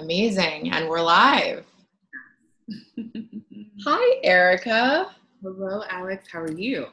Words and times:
Amazing. 0.00 0.72
And 0.72 0.88
we're 0.88 1.02
live. 1.02 1.62
Hi, 3.84 4.20
Erica. 4.24 5.14
Hello, 5.42 5.82
Alex. 5.90 6.26
How 6.32 6.40
are 6.40 6.50
you? 6.50 6.86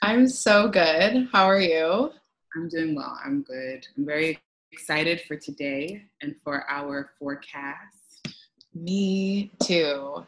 I'm 0.00 0.28
so 0.28 0.68
good. 0.68 1.28
How 1.32 1.46
are 1.46 1.58
you? 1.58 2.12
I'm 2.54 2.68
doing 2.68 2.94
well. 2.94 3.18
I'm 3.24 3.42
good. 3.42 3.84
I'm 3.96 4.06
very 4.06 4.38
excited 4.70 5.22
for 5.22 5.34
today 5.36 6.04
and 6.20 6.36
for 6.44 6.64
our 6.70 7.10
forecast. 7.18 8.28
Me 8.72 9.50
too. 9.60 10.24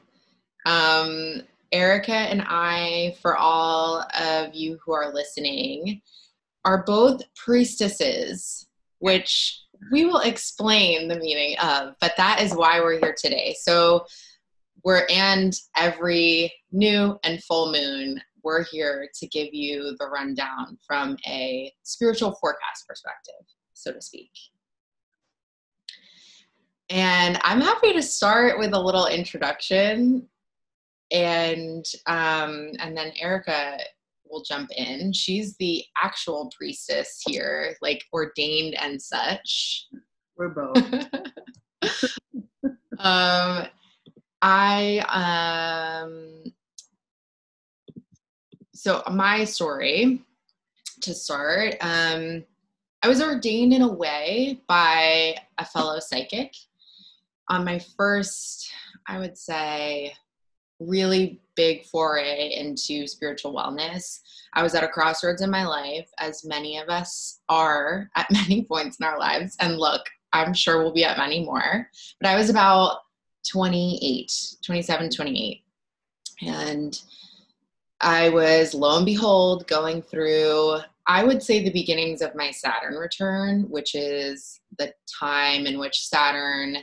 Um, 0.67 1.43
Erica 1.71 2.17
and 2.17 2.43
I, 2.49 3.15
for 3.23 3.37
all 3.37 4.05
of 4.21 4.53
you 4.57 4.81
who 4.85 4.93
are 4.93 5.15
listening, 5.15 6.03
are 6.65 6.83
both 6.83 7.23
priestesses, 7.37 8.67
which 8.99 9.64
we 9.91 10.05
will 10.05 10.21
explain 10.21 11.09
the 11.09 11.19
meaning 11.19 11.57
of, 11.59 11.95
but 12.01 12.15
that 12.17 12.41
is 12.41 12.55
why 12.55 12.81
we're 12.81 12.99
here 12.99 13.15
today. 13.17 13.55
So, 13.61 14.07
we're 14.85 15.07
and 15.09 15.55
every 15.77 16.53
new 16.71 17.19
and 17.25 17.43
full 17.43 17.73
moon, 17.73 18.21
we're 18.43 18.65
here 18.65 19.09
to 19.15 19.27
give 19.27 19.49
you 19.53 19.97
the 19.99 20.07
rundown 20.07 20.79
from 20.87 21.17
a 21.27 21.73
spiritual 21.83 22.37
forecast 22.41 22.87
perspective, 22.87 23.47
so 23.73 23.93
to 23.93 24.03
speak. 24.03 24.31
And 26.91 27.39
I'm 27.43 27.63
happy 27.63 27.95
to 27.95 28.03
start 28.03 28.59
with 28.59 28.75
a 28.75 28.81
little 28.81 29.07
introduction, 29.07 30.29
and 31.11 31.85
um, 32.07 32.73
and 32.79 32.95
then 32.95 33.13
Erica 33.19 33.79
will 34.35 34.43
jump 34.43 34.71
in. 34.77 35.13
She's 35.13 35.57
the 35.57 35.85
actual 36.03 36.51
priestess 36.57 37.23
here, 37.25 37.77
like 37.81 38.03
ordained 38.13 38.75
and 38.81 39.01
such. 39.01 39.87
We're 40.37 40.49
both. 40.49 40.77
um, 42.99 43.67
I 44.43 46.03
um, 46.03 46.53
so 48.75 49.03
my 49.11 49.45
story 49.45 50.23
to 51.01 51.15
start. 51.15 51.77
Um, 51.81 52.45
I 53.03 53.09
was 53.09 53.23
ordained 53.23 53.73
in 53.73 53.83
a 53.83 53.93
way 53.93 54.61
by 54.67 55.37
a 55.59 55.65
fellow 55.65 56.01
psychic 56.01 56.55
on 57.49 57.65
my 57.65 57.79
first, 57.97 58.71
I 59.07 59.19
would 59.19 59.37
say, 59.37 60.15
really 60.81 61.41
big 61.57 61.85
foray 61.87 62.55
into 62.55 63.07
spiritual 63.07 63.55
wellness. 63.55 64.21
I 64.55 64.63
was 64.63 64.75
at 64.75 64.85
a 64.85 64.89
crossroads 64.89 65.43
in 65.43 65.51
my 65.51 65.65
life, 65.67 66.09
as 66.19 66.45
many 66.45 66.79
of 66.79 66.89
us 66.89 67.41
are 67.49 68.11
at 68.17 68.27
many 68.31 68.65
points 68.65 68.99
in 68.99 69.07
our 69.07 69.19
lives. 69.19 69.57
And 69.61 69.79
look, 69.79 70.03
I'm 70.33 70.53
sure 70.53 70.83
we'll 70.83 70.93
be 70.93 71.05
at 71.05 71.19
many 71.19 71.45
more. 71.45 71.89
But 72.21 72.29
I 72.29 72.37
was 72.37 72.51
about 72.51 72.99
28, 73.51 74.33
27, 74.65 75.11
28. 75.11 75.65
And 76.43 77.01
I 78.01 78.29
was, 78.29 78.75
lo 78.75 78.97
and 78.97 79.07
behold, 79.07 79.67
going 79.69 80.03
through, 80.03 80.79
I 81.07 81.23
would 81.25 81.43
say, 81.43 81.63
the 81.63 81.71
beginnings 81.71 82.21
of 82.21 82.35
my 82.35 82.51
Saturn 82.51 82.95
return, 82.95 83.63
which 83.71 83.95
is 83.95 84.61
the 84.79 84.93
time 85.21 85.67
in 85.67 85.79
which 85.79 86.07
Saturn 86.07 86.79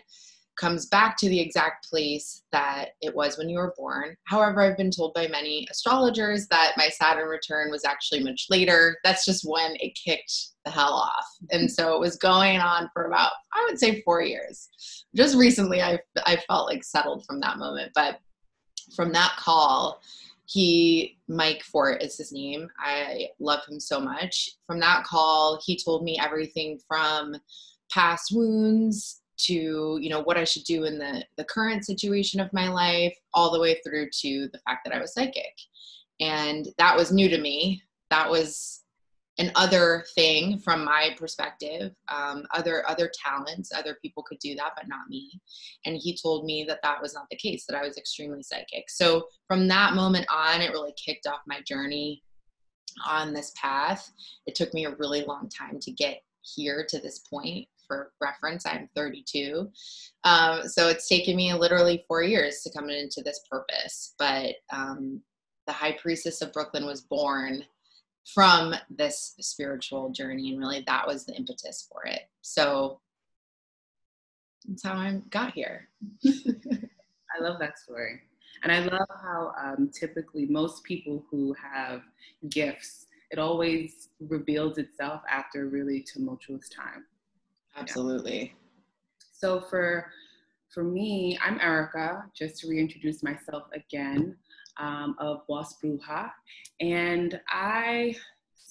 comes 0.62 0.86
back 0.86 1.18
to 1.18 1.28
the 1.28 1.40
exact 1.40 1.90
place 1.90 2.44
that 2.52 2.90
it 3.02 3.16
was 3.16 3.36
when 3.36 3.50
you 3.50 3.58
were 3.58 3.74
born. 3.76 4.16
However, 4.26 4.62
I've 4.62 4.78
been 4.78 4.92
told 4.92 5.16
by 5.16 5.28
many 5.28 5.68
astrologers 5.72 6.48
that 6.50 6.74
my 6.78 6.88
Saturn 6.88 7.28
return 7.28 7.72
was 7.72 7.84
actually 7.84 8.24
much 8.24 8.46
later. 8.52 8.98
That's 9.04 9.26
just 9.26 9.44
when 9.44 9.76
it 9.80 9.98
kicked 10.06 10.32
the 10.64 10.70
hell 10.70 10.94
off. 10.94 11.26
And 11.52 11.64
mm-hmm. 11.64 11.68
so 11.70 11.96
it 11.96 12.00
was 12.00 12.16
going 12.16 12.60
on 12.60 12.92
for 12.94 13.06
about, 13.06 13.32
I 13.54 13.66
would 13.68 13.80
say, 13.80 14.04
four 14.04 14.22
years. 14.22 14.70
Just 15.16 15.36
recently, 15.36 15.82
I, 15.82 15.98
I 16.28 16.38
felt 16.48 16.68
like 16.68 16.84
settled 16.84 17.26
from 17.26 17.40
that 17.40 17.58
moment. 17.58 17.92
But 17.96 18.20
from 18.96 19.12
that 19.14 19.34
call, 19.40 20.00
he, 20.46 21.18
Mike 21.28 21.64
Fort 21.64 22.04
is 22.04 22.18
his 22.18 22.32
name. 22.32 22.70
I 22.78 23.30
love 23.40 23.62
him 23.68 23.80
so 23.80 24.00
much. 24.00 24.52
From 24.68 24.80
that 24.82 25.06
call, 25.06 25.60
he 25.66 25.76
told 25.76 26.04
me 26.04 26.20
everything 26.22 26.80
from 26.88 27.36
past 27.90 28.32
wounds 28.32 29.21
to 29.46 29.98
you 30.02 30.10
know 30.10 30.22
what 30.22 30.38
i 30.38 30.44
should 30.44 30.64
do 30.64 30.84
in 30.86 30.98
the 30.98 31.24
the 31.38 31.44
current 31.46 31.86
situation 31.86 32.40
of 32.40 32.52
my 32.54 32.68
life 32.68 33.16
all 33.34 33.52
the 33.52 33.60
way 33.60 33.80
through 33.86 34.10
to 34.12 34.48
the 34.54 34.60
fact 34.66 34.82
that 34.86 34.94
i 34.94 35.00
was 35.00 35.14
psychic. 35.14 35.54
And 36.20 36.68
that 36.78 36.96
was 36.96 37.12
new 37.12 37.28
to 37.30 37.42
me. 37.42 37.82
That 38.12 38.30
was 38.30 38.84
an 39.40 39.52
other 39.56 40.06
thing 40.14 40.60
from 40.60 40.86
my 40.86 41.16
perspective. 41.18 41.94
Um, 42.10 42.46
other 42.54 42.88
other 42.88 43.10
talents 43.26 43.72
other 43.74 43.98
people 44.02 44.24
could 44.24 44.38
do 44.40 44.56
that 44.56 44.74
but 44.76 44.88
not 44.88 45.10
me. 45.10 45.32
And 45.86 45.98
he 45.98 46.16
told 46.16 46.46
me 46.46 46.64
that 46.68 46.82
that 46.84 47.02
was 47.02 47.14
not 47.14 47.26
the 47.32 47.38
case 47.38 47.66
that 47.66 47.78
i 47.78 47.86
was 47.86 47.98
extremely 47.98 48.44
psychic. 48.44 48.90
So 48.90 49.28
from 49.48 49.68
that 49.70 49.96
moment 49.96 50.28
on 50.32 50.62
it 50.62 50.72
really 50.72 50.94
kicked 51.04 51.28
off 51.28 51.40
my 51.48 51.62
journey 51.62 52.22
on 53.08 53.34
this 53.34 53.52
path. 53.56 54.12
It 54.46 54.54
took 54.54 54.74
me 54.74 54.86
a 54.86 54.96
really 54.96 55.24
long 55.24 55.50
time 55.50 55.80
to 55.80 55.92
get 55.92 56.22
here 56.42 56.86
to 56.90 57.00
this 57.00 57.20
point 57.20 57.68
for 57.92 58.14
reference, 58.22 58.66
I'm 58.66 58.88
32. 58.96 59.70
Um, 60.24 60.66
so 60.66 60.88
it's 60.88 61.10
taken 61.10 61.36
me 61.36 61.54
literally 61.54 62.06
four 62.08 62.24
years 62.24 62.62
to 62.62 62.72
come 62.72 62.90
into 62.90 63.22
this 63.22 63.42
purpose. 63.52 64.16
But 64.18 64.56
um, 64.72 65.22
the 65.68 65.74
High 65.74 65.98
Priestess 66.02 66.42
of 66.42 66.54
Brooklyn 66.54 66.86
was 66.86 67.02
born 67.02 67.66
from 68.34 68.74
this 68.90 69.36
spiritual 69.42 70.10
journey, 70.12 70.52
and 70.52 70.60
really 70.60 70.86
that 70.88 71.06
was 71.06 71.26
the 71.26 71.34
impetus 71.34 71.86
for 71.92 72.06
it. 72.06 72.22
So 72.42 73.02
that's 74.66 74.84
how 74.84 74.94
I 74.94 75.22
got 75.30 75.54
here. 75.54 75.90
I 76.26 77.44
love 77.44 77.60
that 77.60 77.78
story. 77.78 78.22
And 78.64 78.72
I 78.72 78.80
love 78.80 79.08
how 79.22 79.54
um, 79.62 79.90
typically 79.94 80.46
most 80.46 80.84
people 80.84 81.26
who 81.30 81.54
have 81.54 82.04
gifts, 82.50 83.08
it 83.32 83.40
always 83.40 84.10
reveals 84.22 84.78
itself 84.78 85.24
after 85.30 85.64
a 85.64 85.70
really 85.70 86.02
tumultuous 86.02 86.70
time. 86.70 87.06
Absolutely. 87.76 88.54
So 89.34 89.62
for 89.62 90.12
for 90.74 90.84
me, 90.84 91.38
I'm 91.44 91.60
Erica, 91.60 92.24
just 92.34 92.60
to 92.60 92.70
reintroduce 92.70 93.24
myself 93.24 93.64
again, 93.74 94.38
um, 94.80 95.16
of 95.20 95.46
Boss 95.48 95.76
Bruja. 95.84 96.32
And 96.80 97.40
I, 97.50 98.16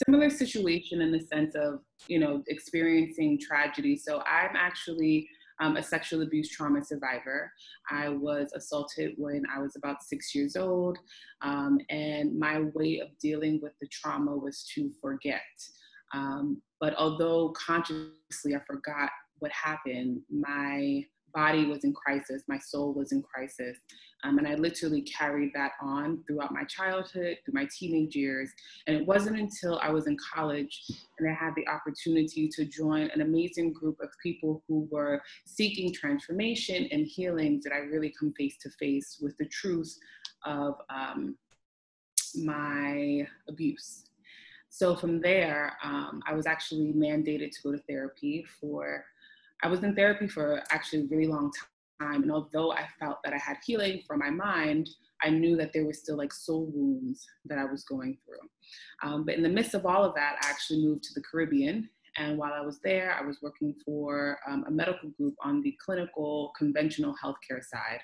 similar 0.07 0.31
situation 0.31 1.03
in 1.03 1.13
the 1.13 1.21
sense 1.21 1.55
of, 1.55 1.81
you 2.09 2.19
know, 2.19 2.43
experiencing 2.49 3.39
tragedy. 3.39 3.97
So 3.99 4.21
I'm 4.21 4.57
actually 4.57 5.29
um, 5.61 5.77
a 5.77 5.83
sexual 5.83 6.23
abuse 6.23 6.49
trauma 6.49 6.83
survivor. 6.83 7.53
I 7.91 8.09
was 8.09 8.51
assaulted 8.55 9.13
when 9.19 9.43
I 9.55 9.61
was 9.61 9.77
about 9.77 10.03
six 10.03 10.35
years 10.35 10.57
old. 10.57 10.97
Um, 11.43 11.79
and 11.91 12.39
my 12.39 12.63
way 12.75 13.01
of 13.01 13.09
dealing 13.19 13.61
with 13.63 13.73
the 13.79 13.89
trauma 13.89 14.35
was 14.35 14.65
to 14.75 14.91
forget. 15.03 15.43
Um, 16.13 16.61
but 16.81 16.95
although 16.97 17.51
consciously 17.51 18.55
I 18.55 18.61
forgot 18.67 19.11
what 19.39 19.53
happened, 19.53 20.23
my 20.31 21.05
body 21.33 21.67
was 21.67 21.85
in 21.85 21.93
crisis, 21.93 22.43
my 22.49 22.59
soul 22.59 22.93
was 22.93 23.13
in 23.13 23.23
crisis. 23.23 23.79
Um, 24.23 24.39
and 24.39 24.47
I 24.47 24.55
literally 24.55 25.03
carried 25.03 25.53
that 25.55 25.73
on 25.81 26.23
throughout 26.27 26.53
my 26.53 26.65
childhood, 26.65 27.39
through 27.45 27.55
my 27.55 27.69
teenage 27.79 28.15
years. 28.15 28.51
And 28.87 28.97
it 28.97 29.07
wasn't 29.07 29.39
until 29.39 29.79
I 29.83 29.91
was 29.91 30.07
in 30.07 30.17
college 30.35 30.83
and 31.19 31.29
I 31.29 31.33
had 31.33 31.55
the 31.57 31.67
opportunity 31.69 32.49
to 32.49 32.65
join 32.65 33.11
an 33.15 33.23
amazing 33.23 33.73
group 33.73 33.99
of 34.03 34.11
people 34.23 34.63
who 34.69 34.89
were 34.91 35.23
seeking 35.47 35.93
transformation 35.93 36.89
and 36.91 37.07
healing 37.07 37.61
that 37.65 37.73
I 37.73 37.79
really 37.79 38.13
come 38.19 38.33
face 38.37 38.57
to 38.63 38.71
face 38.71 39.19
with 39.23 39.37
the 39.39 39.47
truth 39.47 39.97
of 40.45 40.75
um, 40.91 41.37
my 42.37 43.27
abuse. 43.49 44.10
So 44.71 44.95
from 44.95 45.21
there, 45.21 45.77
um, 45.83 46.23
I 46.27 46.33
was 46.33 46.47
actually 46.47 46.93
mandated 46.97 47.51
to 47.51 47.63
go 47.63 47.73
to 47.73 47.83
therapy 47.89 48.47
for, 48.61 49.05
I 49.65 49.69
was 49.69 49.83
in 49.83 49.97
therapy 49.97 50.29
for 50.29 50.63
actually 50.71 51.03
a 51.03 51.07
really 51.11 51.27
long 51.27 51.51
time. 52.01 52.23
And 52.23 52.33
although 52.33 52.73
I 52.73 52.87
felt 53.01 53.19
that 53.25 53.35
I 53.35 53.39
had 53.39 53.57
healing 53.67 54.03
for 54.07 54.17
my 54.17 54.31
mind, 54.31 54.89
I 55.23 55.29
knew 55.29 55.57
that 55.57 55.73
there 55.75 55.85
were 55.85 55.93
still 55.93 56.17
like 56.17 56.33
soul 56.33 56.71
wounds 56.73 57.27
that 57.47 57.59
I 57.59 57.65
was 57.65 57.83
going 57.83 58.17
through. 58.25 58.49
Um, 59.03 59.25
but 59.25 59.35
in 59.35 59.43
the 59.43 59.49
midst 59.49 59.75
of 59.75 59.85
all 59.85 60.05
of 60.05 60.15
that, 60.15 60.39
I 60.41 60.49
actually 60.49 60.85
moved 60.85 61.03
to 61.05 61.15
the 61.15 61.23
Caribbean. 61.29 61.91
And 62.17 62.39
while 62.39 62.53
I 62.53 62.61
was 62.61 62.79
there, 62.83 63.17
I 63.21 63.27
was 63.27 63.43
working 63.43 63.75
for 63.85 64.39
um, 64.49 64.65
a 64.69 64.71
medical 64.71 65.11
group 65.11 65.35
on 65.43 65.63
the 65.63 65.77
clinical 65.85 66.53
conventional 66.57 67.15
healthcare 67.23 67.63
side 67.63 68.01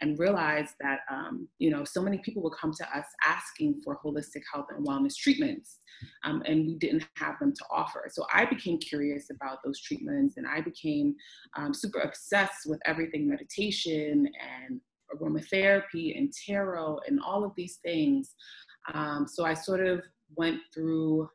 and 0.00 0.18
realized 0.18 0.74
that 0.80 1.00
um, 1.10 1.48
you 1.58 1.70
know 1.70 1.84
so 1.84 2.02
many 2.02 2.18
people 2.18 2.42
would 2.42 2.54
come 2.58 2.72
to 2.72 2.96
us 2.96 3.06
asking 3.24 3.80
for 3.84 3.98
holistic 4.04 4.42
health 4.52 4.66
and 4.76 4.86
wellness 4.86 5.16
treatments 5.16 5.78
um, 6.24 6.42
and 6.46 6.66
we 6.66 6.74
didn't 6.76 7.06
have 7.16 7.38
them 7.38 7.52
to 7.52 7.64
offer. 7.70 8.04
So 8.10 8.24
i 8.32 8.44
became 8.44 8.78
curious 8.78 9.30
about 9.30 9.58
those 9.64 9.80
treatments 9.80 10.36
and 10.36 10.46
i 10.46 10.60
became 10.60 11.14
um, 11.56 11.74
super 11.74 12.00
obsessed 12.00 12.66
with 12.66 12.80
everything 12.86 13.28
meditation 13.28 14.28
and 14.66 14.80
aromatherapy 15.14 16.16
and 16.16 16.32
tarot 16.32 16.98
and 17.06 17.20
all 17.20 17.44
of 17.44 17.52
these 17.56 17.78
things. 17.84 18.34
Um, 18.94 19.26
so 19.28 19.44
i 19.44 19.54
sort 19.54 19.86
of 19.86 20.02
went 20.36 20.60
through 20.72 21.28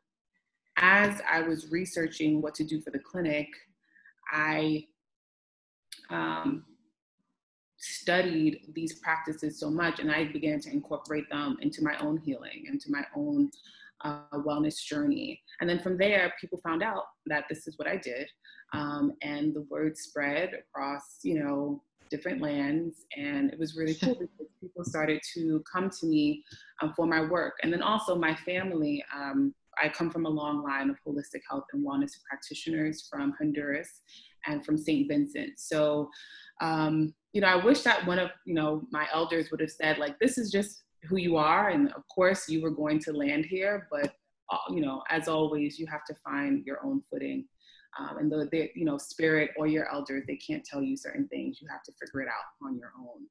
as 0.76 1.20
i 1.30 1.40
was 1.40 1.70
researching 1.70 2.42
what 2.42 2.54
to 2.54 2.64
do 2.64 2.80
for 2.80 2.90
the 2.90 2.98
clinic 2.98 3.48
i 4.32 4.84
um, 6.10 6.64
studied 7.78 8.60
these 8.74 8.98
practices 8.98 9.58
so 9.58 9.70
much 9.70 10.00
and 10.00 10.10
I 10.10 10.24
began 10.32 10.60
to 10.60 10.70
incorporate 10.70 11.28
them 11.30 11.56
into 11.60 11.82
my 11.82 11.96
own 11.98 12.18
healing, 12.18 12.64
into 12.66 12.90
my 12.90 13.02
own 13.16 13.50
uh, 14.04 14.20
wellness 14.34 14.82
journey. 14.82 15.40
And 15.60 15.68
then 15.68 15.78
from 15.78 15.96
there, 15.96 16.32
people 16.40 16.60
found 16.62 16.82
out 16.82 17.04
that 17.26 17.44
this 17.48 17.66
is 17.66 17.78
what 17.78 17.88
I 17.88 17.96
did. 17.96 18.28
Um, 18.72 19.14
and 19.22 19.54
the 19.54 19.62
word 19.70 19.96
spread 19.96 20.52
across, 20.54 21.18
you 21.22 21.42
know, 21.42 21.82
different 22.10 22.40
lands. 22.40 23.06
And 23.16 23.52
it 23.52 23.58
was 23.58 23.76
really 23.76 23.94
cool 23.94 24.14
because 24.20 24.52
people 24.60 24.84
started 24.84 25.20
to 25.34 25.62
come 25.70 25.90
to 26.00 26.06
me 26.06 26.44
um, 26.82 26.92
for 26.96 27.06
my 27.06 27.24
work. 27.24 27.54
And 27.62 27.72
then 27.72 27.82
also 27.82 28.16
my 28.16 28.34
family. 28.34 29.04
Um, 29.14 29.54
I 29.80 29.88
come 29.88 30.10
from 30.10 30.26
a 30.26 30.30
long 30.30 30.62
line 30.62 30.90
of 30.90 30.96
holistic 31.06 31.42
health 31.48 31.64
and 31.72 31.86
wellness 31.86 32.12
practitioners 32.28 33.06
from 33.08 33.32
Honduras 33.38 34.00
and 34.48 34.64
from 34.64 34.76
St. 34.76 35.06
Vincent. 35.08 35.52
So, 35.58 36.10
um, 36.60 37.14
you 37.32 37.40
know, 37.40 37.46
I 37.46 37.64
wish 37.64 37.82
that 37.82 38.06
one 38.06 38.18
of, 38.18 38.30
you 38.44 38.54
know, 38.54 38.82
my 38.90 39.06
elders 39.12 39.50
would 39.50 39.60
have 39.60 39.70
said, 39.70 39.98
like, 39.98 40.18
this 40.18 40.38
is 40.38 40.50
just 40.50 40.82
who 41.08 41.16
you 41.18 41.36
are. 41.36 41.68
And 41.68 41.92
of 41.92 42.02
course, 42.12 42.48
you 42.48 42.62
were 42.62 42.70
going 42.70 42.98
to 43.00 43.12
land 43.12 43.44
here, 43.44 43.86
but, 43.90 44.12
uh, 44.50 44.58
you 44.70 44.80
know, 44.80 45.02
as 45.10 45.28
always, 45.28 45.78
you 45.78 45.86
have 45.86 46.04
to 46.06 46.14
find 46.24 46.64
your 46.66 46.84
own 46.84 47.02
footing. 47.10 47.44
Um, 47.98 48.18
and 48.18 48.32
the, 48.32 48.48
the, 48.50 48.70
you 48.74 48.84
know, 48.84 48.98
spirit 48.98 49.50
or 49.56 49.66
your 49.66 49.92
elders, 49.92 50.24
they 50.26 50.36
can't 50.36 50.64
tell 50.64 50.82
you 50.82 50.96
certain 50.96 51.28
things. 51.28 51.58
You 51.60 51.68
have 51.70 51.82
to 51.84 51.92
figure 52.00 52.22
it 52.22 52.28
out 52.28 52.66
on 52.66 52.76
your 52.78 52.92
own. 52.98 53.26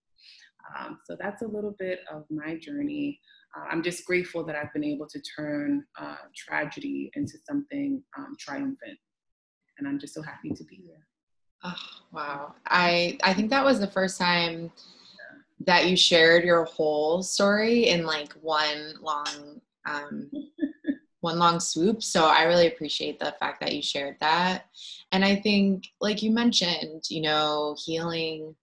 Um, 0.77 0.99
so 1.05 1.15
that's 1.19 1.41
a 1.41 1.47
little 1.47 1.75
bit 1.79 1.99
of 2.11 2.25
my 2.29 2.57
journey. 2.57 3.19
Uh, 3.55 3.65
I'm 3.71 3.81
just 3.81 4.05
grateful 4.05 4.43
that 4.45 4.55
I've 4.55 4.73
been 4.73 4.83
able 4.83 5.07
to 5.07 5.21
turn 5.35 5.83
uh, 5.99 6.17
tragedy 6.35 7.09
into 7.15 7.37
something 7.47 8.03
um, 8.17 8.35
triumphant. 8.39 8.97
And 9.77 9.87
I'm 9.87 9.99
just 9.99 10.13
so 10.13 10.21
happy 10.21 10.51
to 10.51 10.63
be 10.63 10.75
here. 10.75 11.05
Oh, 11.63 11.75
wow. 12.11 12.55
I, 12.67 13.17
I 13.23 13.33
think 13.33 13.49
that 13.49 13.65
was 13.65 13.79
the 13.79 13.87
first 13.87 14.17
time 14.17 14.71
that 15.65 15.87
you 15.87 15.97
shared 15.97 16.43
your 16.43 16.65
whole 16.65 17.23
story 17.23 17.87
in 17.89 18.05
like 18.05 18.33
one 18.33 18.93
long 19.01 19.61
um, 19.85 20.29
one 21.21 21.39
long 21.39 21.59
swoop. 21.59 22.03
So 22.03 22.25
I 22.25 22.43
really 22.43 22.67
appreciate 22.67 23.19
the 23.19 23.35
fact 23.39 23.59
that 23.61 23.73
you 23.73 23.81
shared 23.81 24.17
that. 24.19 24.65
And 25.11 25.25
I 25.25 25.35
think, 25.35 25.85
like 25.99 26.21
you 26.21 26.31
mentioned, 26.31 27.03
you 27.09 27.21
know, 27.21 27.75
healing 27.83 28.55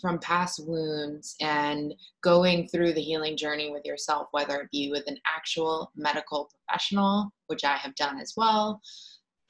from 0.00 0.18
past 0.18 0.60
wounds 0.66 1.34
and 1.40 1.92
going 2.22 2.68
through 2.68 2.92
the 2.92 3.00
healing 3.00 3.36
journey 3.36 3.70
with 3.70 3.84
yourself, 3.84 4.28
whether 4.30 4.60
it 4.60 4.70
be 4.70 4.90
with 4.90 5.04
an 5.08 5.18
actual 5.26 5.90
medical 5.96 6.48
professional, 6.50 7.32
which 7.48 7.64
I 7.64 7.76
have 7.76 7.94
done 7.96 8.18
as 8.18 8.34
well, 8.36 8.80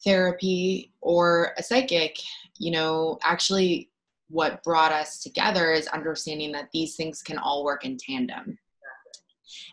therapy, 0.04 0.92
or 1.00 1.52
a 1.58 1.62
psychic, 1.62 2.16
you 2.58 2.70
know, 2.70 3.18
actually 3.22 3.90
what 4.28 4.62
brought 4.62 4.92
us 4.92 5.22
together 5.22 5.72
is 5.72 5.86
understanding 5.88 6.52
that 6.52 6.68
these 6.72 6.96
things 6.96 7.22
can 7.22 7.38
all 7.38 7.64
work 7.64 7.84
in 7.84 7.96
tandem. 7.96 8.58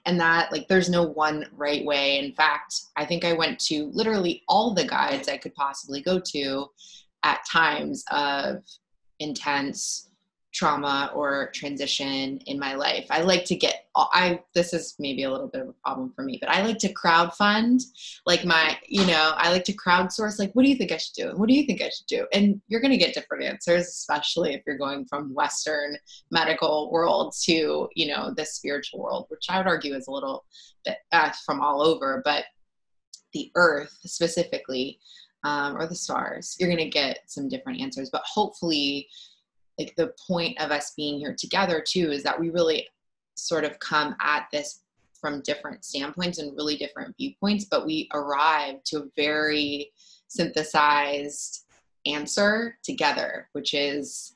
And 0.05 0.19
that 0.19 0.51
like 0.51 0.67
there's 0.67 0.89
no 0.89 1.03
one 1.03 1.45
right 1.51 1.83
way. 1.83 2.19
In 2.19 2.33
fact 2.33 2.75
i 2.95 3.05
think 3.05 3.25
i 3.25 3.33
went 3.33 3.59
to 3.59 3.91
literally 3.93 4.43
all 4.47 4.73
the 4.73 4.87
guides 4.87 5.27
i 5.27 5.37
could 5.37 5.53
possibly 5.55 6.01
go 6.01 6.19
to 6.31 6.67
at 7.23 7.45
times 7.51 8.03
of 8.11 8.63
intense 9.19 10.04
trauma 10.55 11.11
or 11.13 11.51
transition 11.53 12.37
in 12.45 12.57
my 12.57 12.75
life. 12.75 13.05
I 13.09 13.21
like 13.21 13.43
to 13.45 13.55
get 13.55 13.87
I 13.97 14.39
this 14.53 14.73
is 14.73 14.95
maybe 14.99 15.23
a 15.23 15.31
little 15.31 15.47
bit 15.47 15.61
of 15.61 15.69
a 15.69 15.73
problem 15.83 16.13
for 16.15 16.23
me, 16.23 16.37
but 16.39 16.49
I 16.49 16.65
like 16.65 16.77
to 16.79 16.93
crowd 16.93 17.33
fund 17.33 17.81
like 18.25 18.45
my, 18.45 18.77
you 18.87 19.05
know, 19.05 19.33
I 19.35 19.51
like 19.51 19.65
to 19.65 19.73
crowdsource 19.73 20.39
like 20.39 20.53
what 20.53 20.63
do 20.63 20.69
you 20.69 20.75
think 20.75 20.93
I 20.93 20.97
should 20.97 21.15
do? 21.15 21.29
And 21.29 21.37
what 21.37 21.49
do 21.49 21.55
you 21.55 21.65
think 21.65 21.81
I 21.81 21.89
should 21.89 22.07
do? 22.07 22.25
And 22.33 22.61
you're 22.67 22.79
going 22.79 22.91
to 22.91 22.97
get 22.97 23.13
different 23.13 23.43
answers 23.43 23.87
especially 23.87 24.53
if 24.53 24.61
you're 24.65 24.77
going 24.77 25.05
from 25.05 25.33
western 25.33 25.97
medical 26.31 26.89
world 26.89 27.35
to, 27.43 27.89
you 27.93 28.07
know, 28.07 28.33
the 28.35 28.45
spiritual 28.45 29.01
world, 29.01 29.25
which 29.27 29.47
I 29.49 29.57
would 29.57 29.67
argue 29.67 29.93
is 29.93 30.07
a 30.07 30.11
little 30.11 30.45
bit 30.85 30.97
uh, 31.11 31.31
from 31.45 31.59
all 31.59 31.81
over, 31.81 32.21
but 32.23 32.45
the 33.33 33.51
earth 33.55 33.97
specifically 34.05 34.99
um, 35.43 35.77
or 35.77 35.85
the 35.85 35.95
stars, 35.95 36.55
you're 36.59 36.69
going 36.69 36.77
to 36.79 36.89
get 36.89 37.19
some 37.27 37.49
different 37.49 37.81
answers, 37.81 38.09
but 38.09 38.23
hopefully 38.25 39.07
like 39.79 39.93
the 39.95 40.13
point 40.27 40.59
of 40.59 40.71
us 40.71 40.93
being 40.95 41.19
here 41.19 41.35
together 41.37 41.83
too 41.85 42.11
is 42.11 42.23
that 42.23 42.39
we 42.39 42.49
really 42.49 42.87
sort 43.35 43.63
of 43.63 43.79
come 43.79 44.15
at 44.21 44.47
this 44.51 44.81
from 45.19 45.41
different 45.41 45.83
standpoints 45.83 46.39
and 46.39 46.55
really 46.55 46.77
different 46.77 47.15
viewpoints 47.17 47.65
but 47.65 47.85
we 47.85 48.09
arrive 48.13 48.83
to 48.83 48.99
a 48.99 49.07
very 49.15 49.91
synthesized 50.27 51.65
answer 52.05 52.77
together 52.83 53.49
which 53.53 53.73
is 53.73 54.35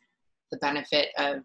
the 0.51 0.57
benefit 0.57 1.09
of 1.17 1.43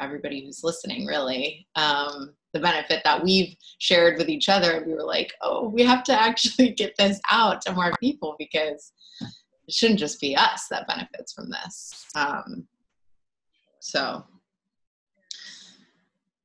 everybody 0.00 0.44
who's 0.44 0.64
listening 0.64 1.06
really. 1.06 1.66
Um, 1.76 2.32
the 2.52 2.60
benefit 2.60 3.02
that 3.04 3.22
we've 3.22 3.54
shared 3.78 4.18
with 4.18 4.28
each 4.28 4.48
other 4.48 4.82
we 4.84 4.92
were 4.92 5.04
like 5.04 5.32
oh 5.40 5.68
we 5.68 5.84
have 5.84 6.02
to 6.02 6.12
actually 6.12 6.70
get 6.82 6.96
this 6.98 7.20
out 7.30 7.62
to 7.62 7.72
more 7.72 7.92
people 8.00 8.34
because 8.40 8.92
it 9.20 9.72
shouldn't 9.72 10.00
just 10.00 10.20
be 10.20 10.34
us 10.34 10.66
that 10.68 10.88
benefits 10.88 11.32
from 11.32 11.48
this. 11.48 12.06
Um, 12.16 12.66
so, 13.80 14.24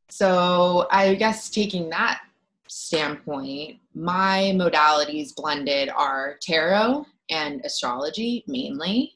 so 0.10 0.88
I 0.92 1.16
guess 1.16 1.50
taking 1.50 1.90
that 1.90 2.22
standpoint, 2.68 3.78
my 3.94 4.52
modalities 4.56 5.36
blended 5.36 5.90
are 5.90 6.38
tarot 6.42 7.06
and 7.30 7.62
astrology 7.64 8.44
mainly. 8.48 9.14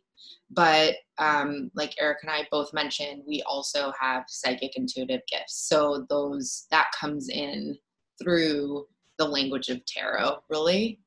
But 0.51 0.95
um, 1.19 1.69
like 1.75 1.93
Erica 2.01 2.21
and 2.23 2.31
I 2.31 2.47
both 2.51 2.73
mentioned, 2.73 3.23
we 3.27 3.43
also 3.43 3.93
have 3.99 4.23
psychic 4.27 4.75
intuitive 4.75 5.21
gifts. 5.31 5.67
So 5.67 6.05
those 6.09 6.65
that 6.71 6.87
comes 6.99 7.29
in 7.29 7.77
through 8.21 8.87
the 9.17 9.25
language 9.25 9.69
of 9.69 9.85
tarot, 9.85 10.39
really. 10.49 10.99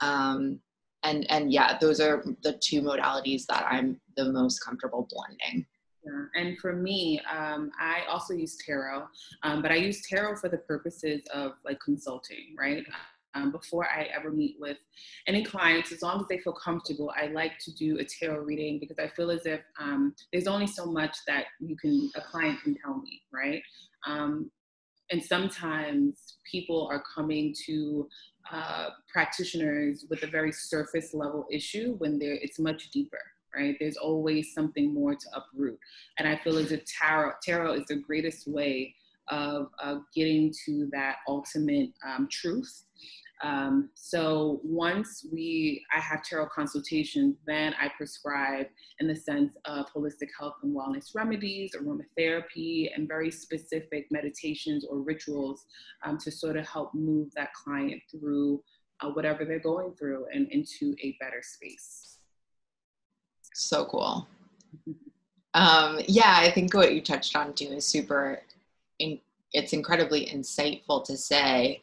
Um, 0.00 0.60
and 1.02 1.26
and 1.30 1.52
yeah, 1.52 1.76
those 1.78 2.00
are 2.00 2.24
the 2.42 2.54
two 2.54 2.82
modalities 2.82 3.44
that 3.46 3.66
I'm 3.68 4.00
the 4.16 4.32
most 4.32 4.64
comfortable 4.64 5.08
blending. 5.10 5.66
Yeah. 6.06 6.40
And 6.40 6.58
for 6.58 6.72
me, 6.72 7.20
um, 7.30 7.70
I 7.80 8.02
also 8.08 8.34
use 8.34 8.56
tarot, 8.64 9.06
um, 9.42 9.60
but 9.60 9.72
I 9.72 9.76
use 9.76 10.06
tarot 10.08 10.36
for 10.36 10.48
the 10.48 10.58
purposes 10.58 11.22
of 11.34 11.52
like 11.64 11.80
consulting, 11.80 12.54
right? 12.56 12.84
Um, 13.34 13.50
before 13.50 13.86
I 13.86 14.04
ever 14.16 14.30
meet 14.30 14.56
with 14.58 14.78
any 15.26 15.44
clients, 15.44 15.92
as 15.92 16.00
long 16.00 16.20
as 16.20 16.26
they 16.28 16.38
feel 16.38 16.54
comfortable, 16.54 17.12
I 17.20 17.26
like 17.26 17.58
to 17.64 17.74
do 17.74 17.98
a 17.98 18.04
tarot 18.04 18.44
reading 18.44 18.78
because 18.78 18.98
I 18.98 19.08
feel 19.08 19.30
as 19.30 19.46
if 19.46 19.60
um, 19.78 20.14
there's 20.32 20.46
only 20.46 20.66
so 20.66 20.86
much 20.86 21.16
that 21.26 21.46
you 21.60 21.76
can, 21.76 22.10
a 22.14 22.20
client 22.20 22.62
can 22.62 22.76
tell 22.82 22.98
me, 22.98 23.22
right? 23.32 23.62
Um, 24.06 24.50
and 25.10 25.22
sometimes 25.22 26.38
people 26.50 26.88
are 26.90 27.02
coming 27.14 27.54
to 27.66 28.08
uh, 28.50 28.88
practitioners 29.12 30.06
with 30.08 30.22
a 30.22 30.28
very 30.28 30.52
surface 30.52 31.12
level 31.12 31.46
issue 31.50 31.96
when 31.98 32.18
it's 32.22 32.58
much 32.58 32.90
deeper 32.90 33.20
right? 33.54 33.76
There's 33.78 33.96
always 33.96 34.52
something 34.52 34.92
more 34.92 35.14
to 35.14 35.26
uproot. 35.34 35.78
And 36.18 36.28
I 36.28 36.36
feel 36.36 36.58
as 36.58 36.72
if 36.72 36.82
tarot, 36.84 37.32
tarot 37.42 37.74
is 37.74 37.86
the 37.86 37.96
greatest 37.96 38.46
way 38.46 38.94
of 39.28 39.68
getting 40.14 40.52
to 40.64 40.88
that 40.92 41.16
ultimate 41.28 41.90
um, 42.06 42.28
truth. 42.30 42.84
Um, 43.42 43.90
so 43.94 44.60
once 44.62 45.26
we, 45.30 45.84
I 45.94 46.00
have 46.00 46.22
tarot 46.22 46.48
consultations, 46.54 47.36
then 47.46 47.74
I 47.80 47.90
prescribe 47.96 48.66
in 48.98 49.08
the 49.08 49.16
sense 49.16 49.54
of 49.66 49.86
holistic 49.92 50.28
health 50.38 50.54
and 50.62 50.74
wellness 50.74 51.14
remedies, 51.14 51.72
aromatherapy, 51.76 52.88
and 52.94 53.06
very 53.06 53.30
specific 53.30 54.06
meditations 54.10 54.86
or 54.86 55.00
rituals 55.00 55.66
um, 56.04 56.16
to 56.18 56.30
sort 56.30 56.56
of 56.56 56.66
help 56.66 56.94
move 56.94 57.28
that 57.36 57.52
client 57.52 58.00
through 58.10 58.62
uh, 59.00 59.10
whatever 59.10 59.44
they're 59.44 59.58
going 59.58 59.92
through 59.98 60.26
and 60.32 60.50
into 60.50 60.94
a 61.02 61.14
better 61.20 61.42
space. 61.42 62.15
So 63.58 63.86
cool. 63.86 64.28
Um, 65.54 66.00
yeah, 66.06 66.36
I 66.36 66.50
think 66.50 66.74
what 66.74 66.94
you 66.94 67.00
touched 67.00 67.34
on 67.34 67.54
too 67.54 67.68
is 67.68 67.86
super. 67.86 68.42
In, 68.98 69.18
it's 69.52 69.72
incredibly 69.72 70.26
insightful 70.26 71.02
to 71.06 71.16
say, 71.16 71.80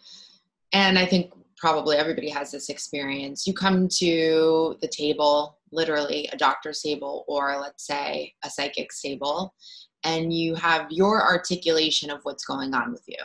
and 0.71 0.99
I 0.99 1.07
think 1.07 1.33
probably 1.57 1.97
everybody 1.97 2.29
has 2.29 2.51
this 2.51 2.69
experience. 2.69 3.47
You 3.47 3.55
come 3.55 3.87
to 3.97 4.77
the 4.81 4.87
table, 4.87 5.57
literally 5.71 6.29
a 6.31 6.37
doctor's 6.37 6.79
table, 6.79 7.25
or 7.27 7.57
let's 7.59 7.87
say 7.87 8.35
a 8.43 8.51
psychic's 8.51 9.01
table, 9.01 9.55
and 10.03 10.31
you 10.31 10.53
have 10.53 10.91
your 10.91 11.23
articulation 11.23 12.11
of 12.11 12.19
what's 12.21 12.45
going 12.45 12.75
on 12.75 12.91
with 12.91 13.03
you. 13.07 13.17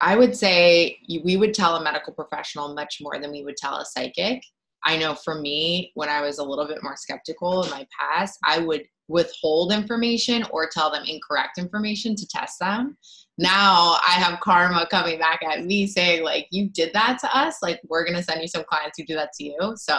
I 0.00 0.16
would 0.16 0.34
say 0.34 0.98
we 1.22 1.36
would 1.36 1.52
tell 1.52 1.76
a 1.76 1.84
medical 1.84 2.14
professional 2.14 2.72
much 2.72 3.00
more 3.02 3.18
than 3.20 3.30
we 3.30 3.44
would 3.44 3.58
tell 3.58 3.76
a 3.76 3.84
psychic 3.84 4.42
I 4.84 4.96
know 4.96 5.14
for 5.14 5.40
me, 5.40 5.92
when 5.94 6.08
I 6.08 6.20
was 6.20 6.38
a 6.38 6.44
little 6.44 6.66
bit 6.66 6.82
more 6.82 6.96
skeptical 6.96 7.64
in 7.64 7.70
my 7.70 7.86
past, 7.98 8.38
I 8.44 8.58
would 8.58 8.82
withhold 9.08 9.72
information 9.72 10.44
or 10.50 10.68
tell 10.68 10.90
them 10.90 11.04
incorrect 11.06 11.58
information 11.58 12.14
to 12.16 12.26
test 12.26 12.58
them. 12.58 12.96
Now 13.36 13.98
I 14.06 14.12
have 14.12 14.40
karma 14.40 14.86
coming 14.90 15.18
back 15.18 15.42
at 15.42 15.64
me 15.64 15.86
saying, 15.86 16.22
like, 16.22 16.46
you 16.50 16.68
did 16.68 16.92
that 16.94 17.18
to 17.20 17.36
us. 17.36 17.58
Like, 17.62 17.80
we're 17.88 18.04
going 18.04 18.16
to 18.16 18.22
send 18.22 18.40
you 18.40 18.48
some 18.48 18.64
clients 18.64 18.98
who 18.98 19.04
do 19.04 19.14
that 19.14 19.32
to 19.34 19.44
you. 19.44 19.74
So 19.76 19.94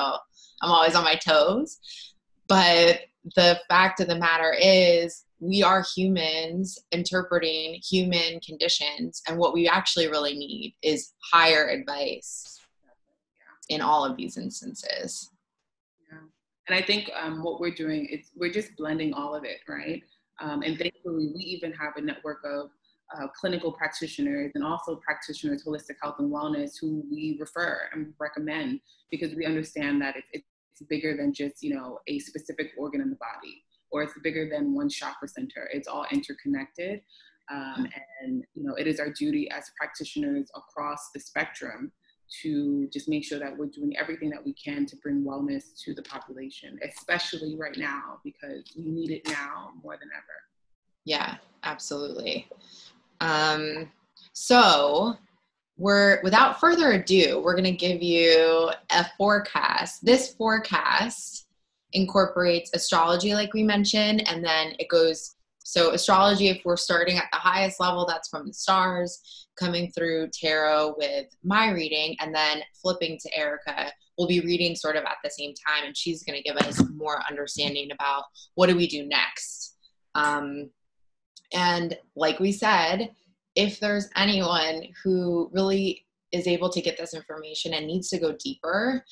I'm 0.62 0.72
always 0.72 0.96
on 0.96 1.04
my 1.04 1.16
toes. 1.16 1.80
But 2.48 3.02
the 3.36 3.60
fact 3.68 4.00
of 4.00 4.08
the 4.08 4.18
matter 4.18 4.56
is 4.60 5.26
we 5.40 5.64
are 5.64 5.84
humans 5.96 6.80
interpreting 6.92 7.80
human 7.88 8.40
conditions 8.40 9.22
and 9.28 9.38
what 9.38 9.54
we 9.54 9.68
actually 9.68 10.08
really 10.08 10.38
need 10.38 10.76
is 10.82 11.14
higher 11.32 11.68
advice 11.68 12.65
in 13.70 13.82
all 13.82 14.06
of 14.06 14.18
these 14.18 14.38
instances 14.38 15.32
yeah. 16.12 16.20
and 16.68 16.78
i 16.78 16.86
think 16.86 17.10
um, 17.20 17.44
what 17.44 17.60
we're 17.60 17.74
doing 17.74 18.06
is 18.06 18.32
we're 18.36 18.52
just 18.52 18.76
blending 18.78 19.14
all 19.14 19.36
of 19.36 19.44
it 19.44 19.60
right 19.68 20.04
um, 20.42 20.62
and 20.64 20.78
thankfully 20.78 21.32
we 21.34 21.42
even 21.42 21.72
have 21.72 21.94
a 21.98 22.02
network 22.02 22.40
of 22.46 22.70
uh, 23.16 23.28
clinical 23.40 23.72
practitioners 23.72 24.52
and 24.56 24.64
also 24.64 24.96
practitioners 24.96 25.64
holistic 25.66 25.96
health 26.02 26.16
and 26.20 26.32
wellness 26.32 26.72
who 26.80 27.04
we 27.12 27.38
refer 27.40 27.82
and 27.94 28.14
recommend 28.20 28.80
because 29.12 29.36
we 29.36 29.46
understand 29.46 30.02
that 30.02 30.16
it's, 30.34 30.48
it's 30.72 30.82
bigger 30.90 31.16
than 31.16 31.34
just 31.34 31.62
you 31.62 31.74
know 31.74 32.00
a 32.08 32.20
specific 32.20 32.72
organ 32.78 33.02
in 33.02 33.10
the 33.10 33.18
body 33.18 33.64
or 33.96 34.04
it's 34.04 34.14
bigger 34.24 34.50
than 34.50 34.76
one 34.76 34.90
chakra 34.90 35.28
center. 35.28 35.70
It's 35.72 35.88
all 35.88 36.06
interconnected. 36.12 37.00
Um, 37.50 37.88
and 38.22 38.44
you 38.54 38.64
know, 38.64 38.76
it 38.76 38.88
is 38.88 39.00
our 39.00 39.10
duty 39.10 39.50
as 39.52 39.72
practitioners 39.78 40.50
across 40.54 41.12
the 41.14 41.20
spectrum 41.20 41.94
to 42.42 42.88
just 42.88 43.08
make 43.08 43.24
sure 43.24 43.40
that 43.40 43.56
we're 43.56 43.68
doing 43.68 43.96
everything 43.98 44.30
that 44.30 44.44
we 44.44 44.54
can 44.54 44.86
to 44.86 44.96
bring 44.98 45.24
wellness 45.24 45.80
to 45.84 45.94
the 45.94 46.02
population, 46.04 46.80
especially 46.84 47.56
right 47.56 47.78
now 47.78 48.20
because 48.24 48.64
we 48.76 48.90
need 48.92 49.12
it 49.12 49.28
now 49.28 49.72
more 49.84 49.98
than 50.00 50.10
ever. 50.16 50.24
Yeah, 51.06 51.36
absolutely. 51.64 52.48
Um, 53.22 53.92
so 54.34 55.18
we're 55.78 56.22
without 56.24 56.60
further 56.60 56.94
ado, 56.94 57.42
we're 57.44 57.56
going 57.56 57.64
to 57.66 57.72
give 57.72 58.02
you 58.02 58.72
a 58.90 59.06
forecast. 59.18 60.04
This 60.04 60.34
forecast 60.34 61.48
incorporates 61.94 62.72
astrology, 62.74 63.34
like 63.34 63.54
we 63.54 63.64
mentioned, 63.64 64.28
and 64.28 64.44
then 64.44 64.74
it 64.80 64.90
goes. 64.90 65.36
So, 65.68 65.94
astrology, 65.94 66.48
if 66.48 66.62
we're 66.64 66.78
starting 66.78 67.18
at 67.18 67.26
the 67.34 67.40
highest 67.40 67.80
level, 67.80 68.06
that's 68.06 68.30
from 68.30 68.46
the 68.46 68.54
stars, 68.54 69.48
coming 69.60 69.92
through 69.92 70.30
tarot 70.32 70.94
with 70.96 71.26
my 71.44 71.72
reading, 71.72 72.16
and 72.20 72.34
then 72.36 72.62
flipping 72.80 73.18
to 73.24 73.36
Erica. 73.36 73.92
We'll 74.16 74.28
be 74.28 74.42
reading 74.42 74.76
sort 74.76 74.96
of 74.96 75.06
at 75.06 75.18
the 75.24 75.32
same 75.32 75.56
time, 75.68 75.88
and 75.88 75.98
she's 75.98 76.24
going 76.24 76.38
to 76.38 76.44
give 76.44 76.56
us 76.58 76.84
more 76.94 77.20
understanding 77.28 77.90
about 77.92 78.26
what 78.54 78.70
do 78.70 78.76
we 78.76 78.88
do 78.88 79.08
next. 79.08 79.76
Um, 80.14 80.70
and 81.52 81.98
like 82.16 82.40
we 82.40 82.52
said, 82.52 83.10
if 83.56 83.80
there's 83.80 84.08
anyone 84.16 84.84
who 85.04 85.50
really 85.52 86.06
is 86.32 86.46
able 86.46 86.70
to 86.70 86.82
get 86.82 86.96
this 86.96 87.16
information 87.16 87.74
and 87.74 87.88
needs 87.88 88.10
to 88.10 88.20
go 88.20 88.36
deeper, 88.40 89.04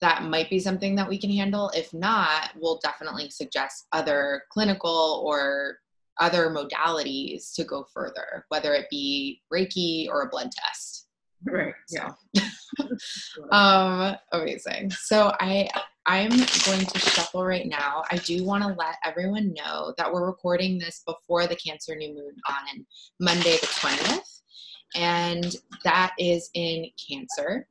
that 0.00 0.24
might 0.24 0.50
be 0.50 0.58
something 0.58 0.94
that 0.96 1.08
we 1.08 1.18
can 1.18 1.30
handle. 1.30 1.70
If 1.74 1.92
not, 1.92 2.50
we'll 2.56 2.80
definitely 2.82 3.30
suggest 3.30 3.86
other 3.92 4.42
clinical 4.50 5.22
or 5.24 5.78
other 6.20 6.50
modalities 6.50 7.54
to 7.54 7.64
go 7.64 7.84
further, 7.92 8.44
whether 8.48 8.74
it 8.74 8.86
be 8.90 9.42
Reiki 9.52 10.08
or 10.08 10.22
a 10.22 10.28
blood 10.28 10.50
test. 10.52 11.06
Right. 11.44 11.74
Yeah. 11.90 12.10
um, 13.52 14.16
amazing. 14.32 14.90
So 14.90 15.32
I 15.40 15.68
I'm 16.08 16.30
going 16.30 16.86
to 16.86 16.98
shuffle 16.98 17.44
right 17.44 17.66
now. 17.66 18.02
I 18.10 18.16
do 18.16 18.42
want 18.42 18.62
to 18.64 18.70
let 18.70 18.96
everyone 19.04 19.52
know 19.52 19.92
that 19.98 20.10
we're 20.10 20.26
recording 20.26 20.78
this 20.78 21.02
before 21.06 21.46
the 21.46 21.54
Cancer 21.54 21.94
New 21.94 22.14
Moon 22.14 22.34
on 22.48 22.86
Monday 23.20 23.58
the 23.58 23.66
20th. 23.66 24.40
And 24.96 25.54
that 25.84 26.14
is 26.18 26.48
in 26.54 26.86
Cancer. 27.10 27.68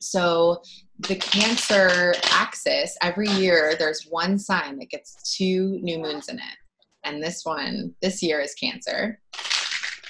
So 0.00 0.62
the 1.00 1.16
cancer 1.16 2.14
axis 2.30 2.96
every 3.02 3.28
year 3.28 3.74
there's 3.78 4.06
one 4.08 4.38
sign 4.38 4.78
that 4.78 4.90
gets 4.90 5.36
two 5.36 5.78
new 5.82 5.98
moons 5.98 6.28
in 6.28 6.36
it. 6.38 6.56
And 7.02 7.22
this 7.22 7.44
one 7.44 7.94
this 8.00 8.22
year 8.22 8.40
is 8.40 8.54
cancer. 8.54 9.20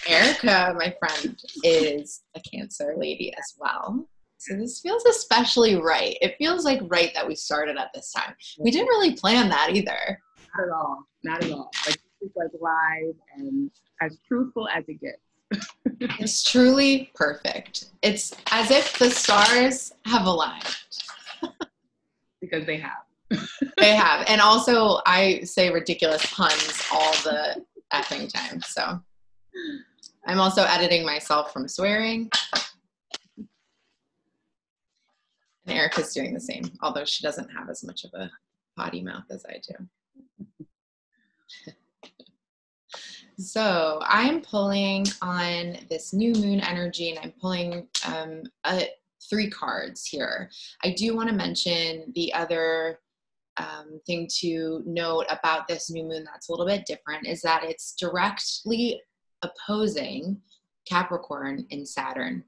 Erica 0.06 0.74
my 0.78 0.94
friend 0.98 1.38
is 1.62 2.22
a 2.36 2.40
cancer 2.40 2.94
lady 2.96 3.32
as 3.36 3.54
well. 3.58 4.06
So 4.38 4.54
this 4.56 4.80
feels 4.80 5.04
especially 5.06 5.76
right. 5.76 6.18
It 6.20 6.36
feels 6.36 6.64
like 6.66 6.80
right 6.88 7.12
that 7.14 7.26
we 7.26 7.34
started 7.34 7.78
at 7.78 7.90
this 7.94 8.12
time. 8.12 8.34
We 8.58 8.70
didn't 8.70 8.88
really 8.88 9.14
plan 9.14 9.48
that 9.48 9.70
either. 9.72 10.20
Not 10.56 10.66
at 10.66 10.72
all. 10.72 10.98
Not 11.22 11.44
at 11.44 11.50
all. 11.50 11.70
Like 11.86 12.00
like 12.36 12.50
live 12.60 13.14
and 13.36 13.70
as 14.00 14.18
truthful 14.26 14.68
as 14.68 14.84
it 14.88 15.00
gets 15.00 15.18
it's 16.20 16.42
truly 16.42 17.10
perfect. 17.14 17.86
It's 18.02 18.34
as 18.50 18.70
if 18.70 18.98
the 18.98 19.10
stars 19.10 19.92
have 20.06 20.26
aligned. 20.26 20.76
because 22.40 22.66
they 22.66 22.76
have. 22.78 23.40
they 23.78 23.94
have. 23.94 24.24
And 24.28 24.40
also, 24.40 25.00
I 25.06 25.40
say 25.42 25.70
ridiculous 25.70 26.24
puns 26.32 26.82
all 26.92 27.12
the 27.24 27.64
effing 27.92 28.32
time. 28.32 28.60
So 28.62 29.00
I'm 30.26 30.40
also 30.40 30.64
editing 30.64 31.04
myself 31.04 31.52
from 31.52 31.68
swearing. 31.68 32.30
And 35.66 35.78
Erica's 35.78 36.12
doing 36.12 36.34
the 36.34 36.40
same, 36.40 36.64
although 36.82 37.04
she 37.04 37.22
doesn't 37.22 37.48
have 37.48 37.70
as 37.70 37.82
much 37.84 38.04
of 38.04 38.12
a 38.14 38.30
potty 38.76 39.02
mouth 39.02 39.24
as 39.30 39.44
I 39.48 39.60
do. 39.66 39.74
So 43.36 44.00
I'm 44.04 44.40
pulling 44.42 45.06
on 45.20 45.78
this 45.90 46.12
new 46.12 46.32
moon 46.34 46.60
energy 46.60 47.10
and 47.10 47.18
I'm 47.18 47.32
pulling 47.40 47.88
um, 48.06 48.42
a, 48.64 48.88
three 49.28 49.50
cards 49.50 50.06
here. 50.06 50.50
I 50.84 50.90
do 50.90 51.16
want 51.16 51.28
to 51.28 51.34
mention 51.34 52.12
the 52.14 52.32
other 52.32 53.00
um, 53.56 54.00
thing 54.06 54.28
to 54.40 54.82
note 54.86 55.26
about 55.30 55.66
this 55.68 55.90
new 55.90 56.04
moon 56.04 56.24
that's 56.24 56.48
a 56.48 56.52
little 56.52 56.66
bit 56.66 56.86
different 56.86 57.26
is 57.26 57.40
that 57.42 57.64
it's 57.64 57.94
directly 57.94 59.00
opposing 59.42 60.40
Capricorn 60.88 61.66
and 61.70 61.88
Saturn. 61.88 62.44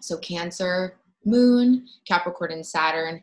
So 0.00 0.18
Cancer 0.18 0.98
moon, 1.24 1.86
Capricorn 2.06 2.52
and 2.52 2.66
Saturn, 2.66 3.22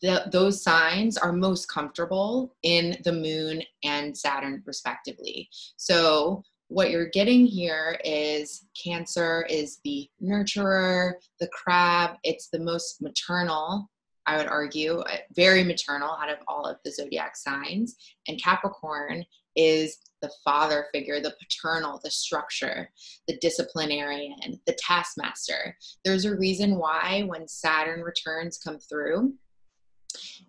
the, 0.00 0.28
those 0.32 0.62
signs 0.62 1.16
are 1.16 1.32
most 1.32 1.68
comfortable 1.68 2.54
in 2.62 2.96
the 3.04 3.12
moon 3.12 3.62
and 3.82 4.16
Saturn, 4.16 4.62
respectively. 4.66 5.48
So, 5.76 6.42
what 6.68 6.90
you're 6.90 7.08
getting 7.08 7.46
here 7.46 7.98
is 8.04 8.66
Cancer 8.80 9.44
is 9.50 9.80
the 9.84 10.08
nurturer, 10.22 11.14
the 11.40 11.48
crab, 11.48 12.16
it's 12.22 12.48
the 12.48 12.60
most 12.60 13.02
maternal. 13.02 13.90
I 14.26 14.36
would 14.36 14.46
argue, 14.46 14.98
uh, 15.00 15.16
very 15.34 15.64
maternal 15.64 16.10
out 16.10 16.28
of 16.28 16.38
all 16.46 16.64
of 16.64 16.76
the 16.84 16.92
zodiac 16.92 17.36
signs. 17.36 17.96
And 18.28 18.40
Capricorn 18.40 19.24
is 19.56 19.98
the 20.22 20.30
father 20.44 20.86
figure, 20.92 21.20
the 21.20 21.34
paternal, 21.42 22.00
the 22.04 22.10
structure, 22.10 22.90
the 23.26 23.36
disciplinarian, 23.38 24.60
the 24.66 24.76
taskmaster. 24.78 25.76
There's 26.04 26.24
a 26.24 26.36
reason 26.36 26.76
why 26.76 27.24
when 27.26 27.48
Saturn 27.48 28.02
returns 28.02 28.58
come 28.58 28.78
through, 28.78 29.34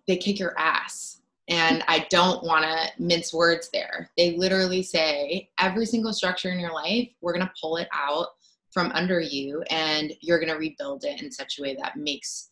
they 0.06 0.16
kick 0.16 0.38
your 0.38 0.58
ass. 0.58 1.20
And 1.48 1.84
I 1.88 2.06
don't 2.08 2.42
want 2.44 2.64
to 2.64 3.02
mince 3.02 3.34
words 3.34 3.68
there. 3.72 4.10
They 4.16 4.36
literally 4.36 4.82
say 4.82 5.50
every 5.58 5.86
single 5.86 6.12
structure 6.12 6.50
in 6.50 6.60
your 6.60 6.72
life, 6.72 7.08
we're 7.20 7.32
going 7.32 7.44
to 7.44 7.52
pull 7.60 7.76
it 7.76 7.88
out 7.92 8.28
from 8.70 8.90
under 8.92 9.20
you 9.20 9.62
and 9.70 10.12
you're 10.20 10.38
going 10.38 10.52
to 10.52 10.58
rebuild 10.58 11.04
it 11.04 11.20
in 11.20 11.30
such 11.30 11.58
a 11.58 11.62
way 11.62 11.76
that 11.76 11.96
makes 11.96 12.50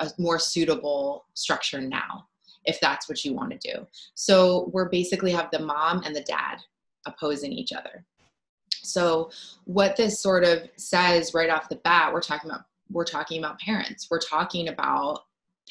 a 0.00 0.10
more 0.18 0.38
suitable 0.38 1.26
structure 1.34 1.80
now, 1.80 2.26
if 2.64 2.80
that's 2.80 3.08
what 3.08 3.24
you 3.24 3.34
want 3.34 3.52
to 3.52 3.72
do. 3.72 3.86
So 4.14 4.70
we're 4.72 4.88
basically 4.88 5.30
have 5.30 5.50
the 5.52 5.60
mom 5.60 6.02
and 6.04 6.16
the 6.16 6.22
dad 6.22 6.58
opposing 7.06 7.52
each 7.52 7.72
other. 7.72 8.04
So 8.70 9.30
what 9.64 9.96
this 9.96 10.20
sort 10.20 10.44
of 10.44 10.68
says 10.76 11.34
right 11.34 11.50
off 11.50 11.68
the 11.68 11.76
bat, 11.76 12.12
we're 12.12 12.20
talking 12.20 12.50
about 12.50 12.64
we're 12.90 13.04
talking 13.04 13.38
about 13.38 13.58
parents. 13.58 14.08
We're 14.10 14.18
talking 14.18 14.68
about 14.68 15.20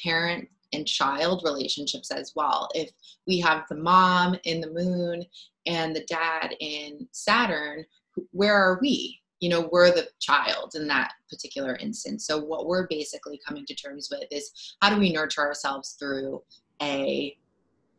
parent 0.02 0.48
and 0.74 0.86
child 0.86 1.42
relationships 1.44 2.10
as 2.10 2.32
well. 2.34 2.68
If 2.74 2.90
we 3.26 3.38
have 3.40 3.64
the 3.68 3.76
mom 3.76 4.36
in 4.44 4.60
the 4.60 4.70
moon 4.70 5.24
and 5.66 5.94
the 5.94 6.04
dad 6.04 6.54
in 6.60 7.08
Saturn, 7.12 7.84
where 8.32 8.54
are 8.54 8.78
we? 8.80 9.20
You 9.40 9.48
know, 9.50 9.68
we're 9.72 9.90
the 9.90 10.08
child 10.20 10.72
in 10.74 10.86
that 10.88 11.12
particular 11.28 11.76
instance. 11.76 12.26
So, 12.26 12.38
what 12.38 12.66
we're 12.66 12.86
basically 12.86 13.40
coming 13.46 13.66
to 13.66 13.74
terms 13.74 14.08
with 14.10 14.28
is 14.30 14.76
how 14.80 14.90
do 14.90 14.98
we 14.98 15.12
nurture 15.12 15.42
ourselves 15.42 15.96
through 15.98 16.42
a 16.80 17.36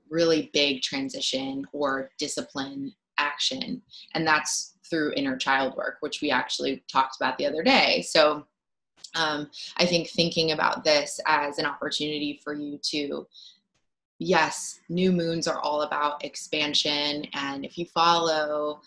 really 0.10 0.50
big 0.54 0.82
transition 0.82 1.66
or 1.72 2.10
discipline 2.18 2.94
action? 3.18 3.82
And 4.14 4.26
that's 4.26 4.78
through 4.90 5.14
inner 5.16 5.38
child 5.38 5.76
work, 5.76 5.98
which 6.00 6.22
we 6.22 6.32
actually 6.32 6.84
talked 6.92 7.18
about 7.20 7.38
the 7.38 7.46
other 7.46 7.64
day. 7.64 8.02
So, 8.02 8.46
um, 9.16 9.50
I 9.78 9.86
think 9.86 10.10
thinking 10.10 10.52
about 10.52 10.84
this 10.84 11.20
as 11.26 11.58
an 11.58 11.66
opportunity 11.66 12.40
for 12.44 12.54
you 12.54 12.80
to, 12.92 13.28
yes, 14.20 14.80
new 14.90 15.12
moons 15.12 15.48
are 15.48 15.60
all 15.60 15.84
about 15.84 16.24
expansion. 16.24 17.26
And 17.34 17.66
if 17.66 17.78
you 17.78 17.86
follow 17.88 18.82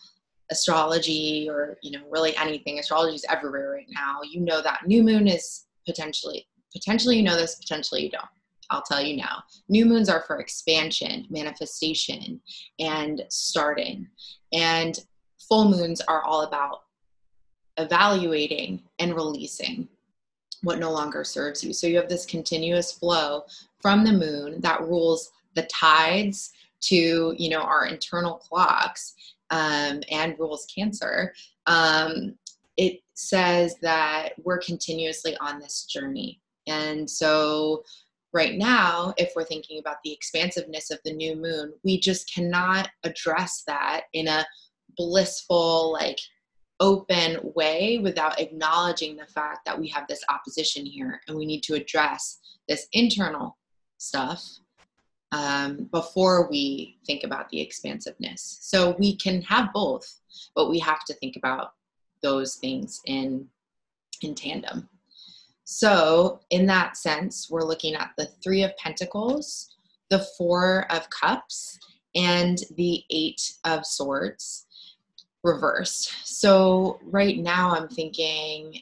astrology 0.50 1.48
or, 1.50 1.76
you 1.82 1.90
know, 1.90 2.04
really 2.10 2.36
anything, 2.36 2.78
astrology 2.78 3.16
is 3.16 3.26
everywhere 3.28 3.72
right 3.72 3.86
now, 3.90 4.20
you 4.28 4.40
know 4.40 4.62
that 4.62 4.86
new 4.86 5.02
moon 5.02 5.26
is 5.26 5.66
potentially, 5.86 6.46
potentially 6.72 7.16
you 7.16 7.22
know 7.22 7.36
this, 7.36 7.56
potentially 7.56 8.04
you 8.04 8.10
don't. 8.10 8.24
I'll 8.70 8.82
tell 8.82 9.02
you 9.02 9.16
now. 9.16 9.42
New 9.70 9.86
moons 9.86 10.10
are 10.10 10.22
for 10.26 10.40
expansion, 10.40 11.26
manifestation, 11.30 12.38
and 12.78 13.22
starting. 13.30 14.06
And 14.52 14.98
full 15.48 15.70
moons 15.70 16.02
are 16.02 16.22
all 16.22 16.42
about 16.42 16.80
evaluating 17.78 18.82
and 18.98 19.14
releasing 19.14 19.88
what 20.62 20.78
no 20.78 20.90
longer 20.90 21.24
serves 21.24 21.62
you. 21.62 21.72
So 21.72 21.86
you 21.86 21.96
have 21.96 22.08
this 22.08 22.26
continuous 22.26 22.92
flow 22.92 23.44
from 23.80 24.04
the 24.04 24.12
moon 24.12 24.60
that 24.60 24.82
rules 24.82 25.30
the 25.54 25.62
tides 25.64 26.52
to 26.80 27.34
you 27.36 27.48
know 27.50 27.60
our 27.60 27.86
internal 27.86 28.34
clocks 28.34 29.14
um, 29.50 30.02
and 30.10 30.38
rules 30.38 30.66
cancer. 30.74 31.34
Um, 31.66 32.36
it 32.76 33.00
says 33.14 33.76
that 33.82 34.30
we're 34.44 34.58
continuously 34.58 35.36
on 35.38 35.58
this 35.58 35.84
journey, 35.84 36.40
and 36.66 37.08
so 37.08 37.84
right 38.32 38.56
now, 38.56 39.14
if 39.16 39.32
we're 39.34 39.44
thinking 39.44 39.78
about 39.78 39.96
the 40.04 40.12
expansiveness 40.12 40.90
of 40.90 41.00
the 41.04 41.12
new 41.12 41.34
moon, 41.34 41.72
we 41.82 41.98
just 41.98 42.32
cannot 42.32 42.88
address 43.04 43.64
that 43.66 44.02
in 44.12 44.28
a 44.28 44.46
blissful 44.96 45.92
like 45.92 46.18
open 46.80 47.38
way 47.54 47.98
without 47.98 48.40
acknowledging 48.40 49.16
the 49.16 49.26
fact 49.26 49.64
that 49.64 49.78
we 49.78 49.88
have 49.88 50.06
this 50.06 50.24
opposition 50.28 50.86
here 50.86 51.20
and 51.26 51.36
we 51.36 51.46
need 51.46 51.62
to 51.62 51.74
address 51.74 52.38
this 52.68 52.86
internal 52.92 53.56
stuff 53.98 54.44
um, 55.32 55.88
before 55.92 56.48
we 56.48 56.96
think 57.06 57.24
about 57.24 57.48
the 57.50 57.60
expansiveness. 57.60 58.58
So 58.62 58.96
we 58.98 59.16
can 59.16 59.42
have 59.42 59.72
both, 59.72 60.20
but 60.54 60.70
we 60.70 60.78
have 60.78 61.04
to 61.04 61.14
think 61.14 61.36
about 61.36 61.72
those 62.22 62.56
things 62.56 63.00
in 63.06 63.46
in 64.22 64.34
tandem. 64.34 64.88
So 65.64 66.40
in 66.50 66.66
that 66.66 66.96
sense, 66.96 67.48
we're 67.50 67.62
looking 67.62 67.94
at 67.94 68.10
the 68.16 68.26
three 68.42 68.62
of 68.64 68.76
pentacles, 68.78 69.76
the 70.10 70.26
four 70.36 70.90
of 70.90 71.08
cups, 71.10 71.78
and 72.16 72.58
the 72.76 73.04
eight 73.10 73.52
of 73.64 73.86
swords 73.86 74.66
reversed. 75.44 76.12
So 76.24 76.98
right 77.04 77.38
now 77.38 77.74
I'm 77.74 77.88
thinking 77.88 78.80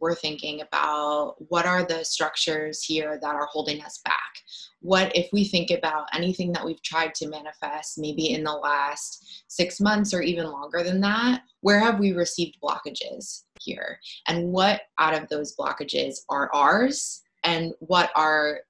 we're 0.00 0.14
thinking 0.14 0.60
about 0.60 1.36
what 1.48 1.66
are 1.66 1.84
the 1.84 2.04
structures 2.04 2.82
here 2.82 3.18
that 3.20 3.34
are 3.34 3.48
holding 3.50 3.82
us 3.82 4.00
back? 4.04 4.42
What 4.80 5.14
if 5.16 5.28
we 5.32 5.44
think 5.44 5.70
about 5.70 6.06
anything 6.12 6.52
that 6.52 6.64
we've 6.64 6.82
tried 6.82 7.14
to 7.16 7.28
manifest 7.28 7.98
maybe 7.98 8.32
in 8.32 8.44
the 8.44 8.52
last 8.52 9.44
six 9.48 9.80
months 9.80 10.14
or 10.14 10.22
even 10.22 10.46
longer 10.46 10.82
than 10.82 11.00
that? 11.00 11.42
Where 11.60 11.80
have 11.80 11.98
we 11.98 12.12
received 12.12 12.58
blockages 12.62 13.44
here? 13.60 13.98
And 14.28 14.52
what 14.52 14.82
out 14.98 15.20
of 15.20 15.28
those 15.28 15.56
blockages 15.56 16.18
are 16.28 16.50
ours? 16.54 17.22
And 17.44 17.72
what 17.80 18.10
are 18.14 18.60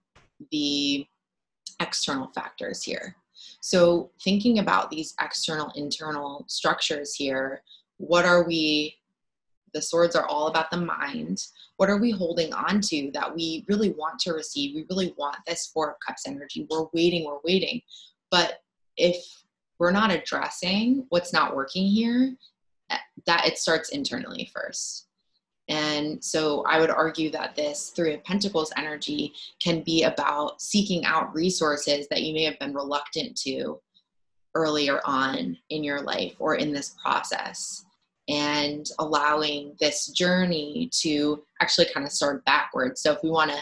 the 0.51 1.07
external 1.81 2.29
factors 2.35 2.83
here 2.83 3.17
so 3.61 4.11
thinking 4.23 4.59
about 4.59 4.91
these 4.91 5.15
external 5.21 5.73
internal 5.75 6.45
structures 6.49 7.15
here 7.15 7.63
what 7.99 8.25
are 8.25 8.47
we 8.47 8.99
the 9.75 9.83
swords 9.83 10.17
are 10.17 10.27
all 10.27 10.49
about 10.49 10.71
the 10.71 10.77
mind. 10.77 11.43
What 11.77 11.91
are 11.91 11.99
we 11.99 12.11
holding 12.11 12.53
on 12.53 12.81
to 12.83 13.11
that 13.15 13.35
we 13.35 13.65
really 13.69 13.91
want 13.91 14.19
to 14.21 14.33
receive? 14.33 14.75
We 14.75 14.87
really 14.91 15.15
want 15.17 15.37
this 15.47 15.67
Four 15.67 15.91
of 15.91 15.97
Cups 16.05 16.27
energy. 16.27 16.67
We're 16.71 16.87
waiting, 16.93 17.25
we're 17.25 17.41
waiting. 17.45 17.83
But 18.31 18.63
if 18.97 19.17
we're 19.79 19.93
not 19.93 20.11
addressing 20.11 21.07
what's 21.11 21.33
not 21.33 21.55
working 21.55 21.87
here, 21.87 22.35
eh, 22.91 22.99
that 23.27 23.47
it 23.47 23.59
starts 23.59 23.91
internally 23.91 24.51
first. 24.55 25.08
And 25.69 26.23
so 26.25 26.65
I 26.67 26.81
would 26.81 26.91
argue 26.91 27.31
that 27.31 27.55
this 27.55 27.91
Three 27.91 28.15
of 28.15 28.25
Pentacles 28.25 28.73
energy 28.77 29.35
can 29.63 29.83
be 29.83 30.05
about 30.05 30.63
seeking 30.63 31.05
out 31.05 31.35
resources 31.35 32.09
that 32.09 32.23
you 32.23 32.33
may 32.33 32.45
have 32.45 32.59
been 32.59 32.75
reluctant 32.75 33.37
to 33.43 33.79
earlier 34.55 35.01
on 35.05 35.59
in 35.69 35.85
your 35.85 36.01
life 36.01 36.35
or 36.39 36.55
in 36.55 36.73
this 36.73 36.97
process 37.03 37.85
and 38.29 38.91
allowing 38.99 39.75
this 39.81 40.09
journey 40.09 40.91
to 40.93 41.43
actually 41.61 41.87
kind 41.93 42.07
of 42.07 42.13
start 42.13 42.45
backwards. 42.45 43.01
So 43.01 43.13
if 43.13 43.23
we 43.23 43.31
want 43.31 43.51
to 43.51 43.59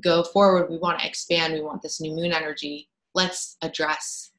go 0.00 0.22
forward, 0.22 0.70
we 0.70 0.78
want 0.78 1.00
to 1.00 1.06
expand, 1.06 1.52
we 1.52 1.60
want 1.60 1.82
this 1.82 2.00
new 2.00 2.12
moon 2.14 2.32
energy, 2.32 2.88
let's 3.14 3.56
address 3.62 4.32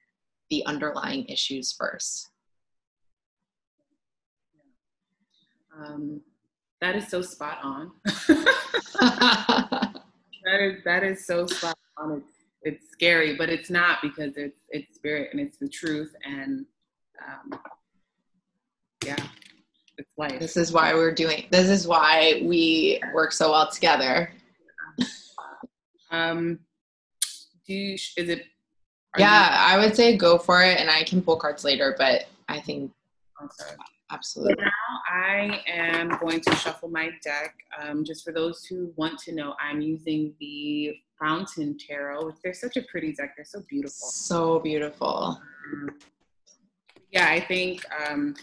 the 0.49 0.65
underlying 0.65 1.25
issues 1.25 1.71
first. 1.71 2.29
Um, 5.75 6.21
that 6.83 6.97
is 6.97 7.07
so 7.07 7.21
spot 7.21 7.59
on. 7.63 7.91
that 8.99 10.59
is 10.59 10.83
that 10.83 11.03
is 11.03 11.25
so 11.25 11.47
spot 11.47 11.77
on. 11.97 12.17
It's, 12.17 12.27
it's 12.63 12.91
scary, 12.91 13.37
but 13.37 13.49
it's 13.49 13.69
not 13.69 13.99
because 14.01 14.35
it's 14.35 14.59
it's 14.69 14.93
spirit 14.93 15.29
and 15.31 15.39
it's 15.39 15.57
the 15.57 15.69
truth. 15.69 16.13
And 16.25 16.65
um, 17.25 17.57
yeah, 19.05 19.15
it's 19.97 20.09
life. 20.17 20.39
This 20.39 20.57
is 20.57 20.73
why 20.73 20.93
we're 20.93 21.13
doing. 21.13 21.45
This 21.51 21.69
is 21.69 21.87
why 21.87 22.41
we 22.43 23.01
work 23.13 23.31
so 23.31 23.51
well 23.51 23.71
together. 23.71 24.31
Um, 26.11 26.59
do 27.65 27.73
you, 27.73 27.93
is 27.93 28.27
it? 28.27 28.43
Yeah, 29.17 29.49
you, 29.49 29.77
I 29.79 29.85
would 29.85 29.95
say 29.95 30.17
go 30.17 30.37
for 30.37 30.61
it, 30.61 30.81
and 30.81 30.89
I 30.89 31.03
can 31.03 31.21
pull 31.21 31.37
cards 31.37 31.63
later. 31.63 31.95
But 31.97 32.25
I 32.49 32.59
think 32.59 32.91
okay. 33.41 33.75
Absolutely. 34.13 34.63
Now 34.63 34.71
I 35.11 35.61
am 35.67 36.17
going 36.19 36.41
to 36.41 36.55
shuffle 36.55 36.89
my 36.89 37.11
deck. 37.23 37.55
Um, 37.81 38.03
just 38.03 38.23
for 38.23 38.31
those 38.31 38.65
who 38.65 38.93
want 38.95 39.19
to 39.19 39.33
know, 39.33 39.55
I'm 39.59 39.81
using 39.81 40.33
the 40.39 40.95
Fountain 41.19 41.77
Tarot. 41.77 42.33
They're 42.43 42.53
such 42.53 42.77
a 42.77 42.81
pretty 42.83 43.13
deck. 43.13 43.33
They're 43.35 43.45
so 43.45 43.63
beautiful. 43.69 44.07
So 44.09 44.59
beautiful. 44.59 45.41
Um, 45.71 45.89
yeah, 47.11 47.29
I 47.29 47.39
think 47.39 47.85
um, 48.07 48.35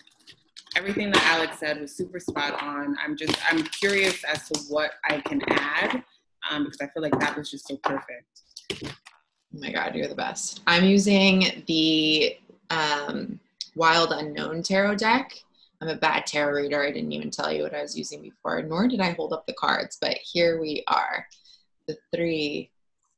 everything 0.77 1.11
that 1.11 1.23
Alex 1.25 1.59
said 1.59 1.81
was 1.81 1.95
super 1.95 2.21
spot 2.21 2.63
on. 2.63 2.97
I'm 3.05 3.17
just 3.17 3.37
I'm 3.51 3.63
curious 3.65 4.23
as 4.25 4.49
to 4.49 4.61
what 4.69 4.93
I 5.05 5.21
can 5.21 5.43
add 5.49 6.03
um, 6.51 6.65
because 6.65 6.81
I 6.81 6.87
feel 6.89 7.03
like 7.03 7.19
that 7.19 7.37
was 7.37 7.51
just 7.51 7.67
so 7.69 7.77
perfect. 7.79 8.43
Oh 8.85 9.59
my 9.59 9.73
god, 9.73 9.95
you're 9.95 10.09
the 10.09 10.15
best. 10.15 10.61
I'm 10.67 10.85
using 10.85 11.65
the 11.67 12.37
um, 12.71 13.41
Wild 13.75 14.13
Unknown 14.13 14.63
Tarot 14.63 14.97
deck. 14.97 15.33
I'm 15.81 15.89
a 15.89 15.97
bad 15.97 16.27
tarot 16.27 16.61
reader. 16.61 16.83
I 16.83 16.93
didn't 16.93 17.13
even 17.13 17.31
tell 17.31 17.53
you 17.53 17.63
what 17.63 17.75
I 17.75 17.83
was 17.83 17.97
using 17.97 18.21
before, 18.21 18.63
nor 18.63 18.87
did 18.87 19.01
I 19.01 19.13
hold 19.13 19.33
up 19.33 19.47
the 19.47 19.55
cards. 19.55 19.97
But 20.01 20.19
here 20.23 20.61
we 20.61 20.85
are 20.89 21.27
the 21.89 21.97
three, 22.15 22.71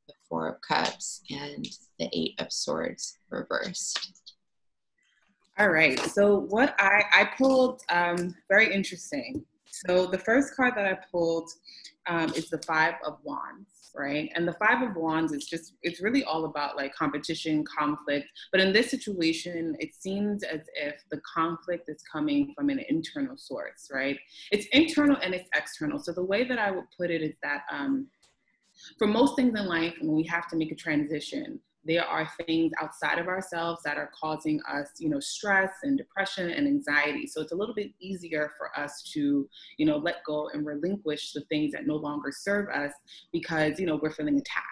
the 0.07 0.15
Four 0.29 0.49
of 0.49 0.61
Cups, 0.61 1.23
and 1.31 1.67
the 1.99 2.09
Eight 2.13 2.35
of 2.39 2.53
Swords 2.53 3.19
reversed. 3.31 4.35
All 5.59 5.71
right. 5.71 5.99
So 5.99 6.39
what 6.39 6.75
I 6.79 7.05
I 7.13 7.31
pulled 7.37 7.83
um, 7.89 8.35
very 8.49 8.73
interesting. 8.73 9.45
So 9.73 10.07
the 10.07 10.19
first 10.19 10.55
card 10.55 10.75
that 10.77 10.87
I 10.87 10.99
pulled 11.11 11.51
um, 12.07 12.31
is 12.35 12.51
the 12.51 12.59
Five 12.59 12.95
of 13.07 13.19
Wands, 13.23 13.91
right? 13.97 14.31
And 14.35 14.47
the 14.47 14.53
Five 14.55 14.83
of 14.83 14.97
Wands 14.97 15.33
is 15.33 15.47
just 15.47 15.75
it's 15.83 16.03
really 16.03 16.25
all 16.25 16.45
about 16.45 16.77
like 16.77 16.95
competition, 16.95 17.65
conflict. 17.65 18.29
But 18.51 18.61
in 18.61 18.75
this 18.75 18.91
situation, 18.91 19.75
it 19.81 19.95
seems 19.95 20.43
as 20.43 20.61
if 20.75 20.97
the 21.11 21.21
conflict 21.21 21.89
is 21.89 22.03
coming 22.03 22.53
from 22.55 22.69
an 22.69 22.85
internal 22.87 23.39
source, 23.39 23.91
right? 23.91 24.19
It's 24.51 24.67
internal 24.73 25.17
and 25.23 25.35
it's 25.35 25.49
external. 25.55 25.99
So 25.99 26.13
the 26.13 26.25
way 26.25 26.45
that 26.45 26.59
I 26.59 26.71
would 26.71 26.87
put 26.99 27.11
it 27.11 27.23
is 27.23 27.35
that 27.43 27.63
um, 27.71 28.09
for 28.99 29.07
most 29.07 29.37
things 29.37 29.59
in 29.59 29.67
life, 29.67 29.95
when 30.03 30.15
we 30.15 30.25
have 30.25 30.49
to 30.49 30.57
make 30.57 30.71
a 30.71 30.77
transition, 30.77 31.61
there 31.85 32.05
are 32.05 32.29
things 32.47 32.73
outside 32.81 33.19
of 33.19 33.27
ourselves 33.27 33.83
that 33.85 33.97
are 33.97 34.11
causing 34.19 34.61
us 34.71 34.89
you 34.99 35.09
know 35.09 35.21
stress 35.21 35.71
and 35.83 35.99
depression 35.99 36.51
and 36.51 36.67
anxiety. 36.67 37.27
So 37.27 37.41
it's 37.41 37.53
a 37.53 37.57
little 37.57 37.75
bit 37.75 37.91
easier 38.01 38.53
for 38.57 38.71
us 38.79 39.03
to 39.15 39.49
you 39.79 39.87
know 39.87 39.97
let 39.97 40.25
go 40.25 40.49
and 40.53 40.65
relinquish 40.65 41.33
the 41.33 41.43
things 41.43 41.73
that 41.73 41.87
no 41.87 41.97
longer 41.97 42.31
serve 42.33 42.69
us 42.71 42.93
because 43.33 43.79
you 43.79 43.87
know 43.87 43.99
we're 44.01 44.13
feeling 44.13 44.39
attacked. 44.39 44.69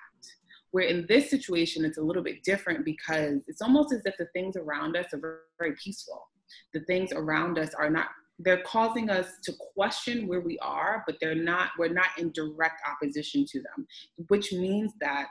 Where 0.70 0.84
in 0.84 1.06
this 1.08 1.30
situation 1.30 1.84
it's 1.84 1.98
a 1.98 2.02
little 2.02 2.22
bit 2.22 2.44
different 2.44 2.84
because 2.84 3.40
it's 3.48 3.62
almost 3.62 3.92
as 3.92 4.02
if 4.04 4.16
the 4.16 4.26
things 4.26 4.56
around 4.56 4.96
us 4.96 5.06
are 5.12 5.40
very, 5.58 5.74
peaceful. 5.82 6.28
The 6.72 6.80
things 6.80 7.12
around 7.12 7.58
us 7.58 7.74
are 7.74 7.90
not 7.90 8.06
they're 8.42 8.62
causing 8.62 9.10
us 9.10 9.26
to 9.42 9.52
question 9.74 10.26
where 10.26 10.40
we 10.40 10.58
are 10.60 11.04
but 11.06 11.16
they're 11.20 11.34
not 11.34 11.70
we're 11.78 11.92
not 11.92 12.08
in 12.18 12.32
direct 12.32 12.80
opposition 12.90 13.44
to 13.44 13.60
them 13.60 13.86
which 14.28 14.52
means 14.52 14.92
that 15.00 15.26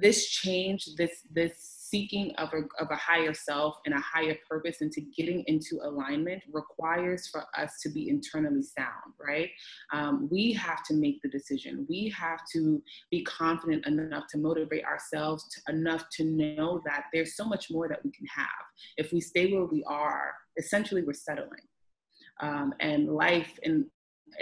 this 0.00 0.28
change, 0.28 0.94
this 0.96 1.22
this 1.30 1.74
seeking 1.90 2.34
of 2.36 2.50
a, 2.52 2.82
of 2.82 2.90
a 2.90 2.96
higher 2.96 3.32
self 3.32 3.78
and 3.86 3.94
a 3.94 4.00
higher 4.00 4.36
purpose 4.48 4.82
into 4.82 5.00
getting 5.16 5.42
into 5.46 5.80
alignment 5.82 6.42
requires 6.52 7.28
for 7.28 7.46
us 7.56 7.80
to 7.82 7.88
be 7.88 8.10
internally 8.10 8.62
sound 8.62 9.14
right? 9.18 9.50
Um, 9.92 10.28
we 10.30 10.52
have 10.52 10.82
to 10.84 10.94
make 10.94 11.20
the 11.22 11.28
decision. 11.28 11.86
We 11.88 12.12
have 12.16 12.40
to 12.52 12.82
be 13.10 13.24
confident 13.24 13.86
enough 13.86 14.24
to 14.30 14.38
motivate 14.38 14.84
ourselves 14.84 15.44
to, 15.48 15.72
enough 15.72 16.04
to 16.16 16.24
know 16.24 16.80
that 16.84 17.04
there's 17.12 17.36
so 17.36 17.44
much 17.44 17.70
more 17.70 17.88
that 17.88 18.04
we 18.04 18.10
can 18.10 18.26
have. 18.26 18.46
If 18.96 19.12
we 19.12 19.20
stay 19.20 19.52
where 19.52 19.64
we 19.64 19.82
are 19.84 20.32
essentially 20.58 21.02
we're 21.02 21.14
settling. 21.14 21.66
Um, 22.40 22.72
and 22.80 23.08
life 23.08 23.58
in 23.62 23.86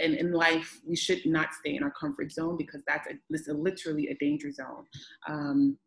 and 0.03 0.14
in 0.14 0.33
life, 0.33 0.81
we 0.87 0.96
should 0.96 1.25
not 1.27 1.55
stay 1.55 1.77
in 1.77 1.83
our 1.83 1.90
comfort 1.90 2.33
zone 2.33 2.57
because 2.57 2.83
that's 2.87 3.07
a, 3.49 3.53
literally 3.53 4.09
a 4.09 4.14
danger 4.14 4.51
zone. 4.51 4.85
Um, 5.29 5.79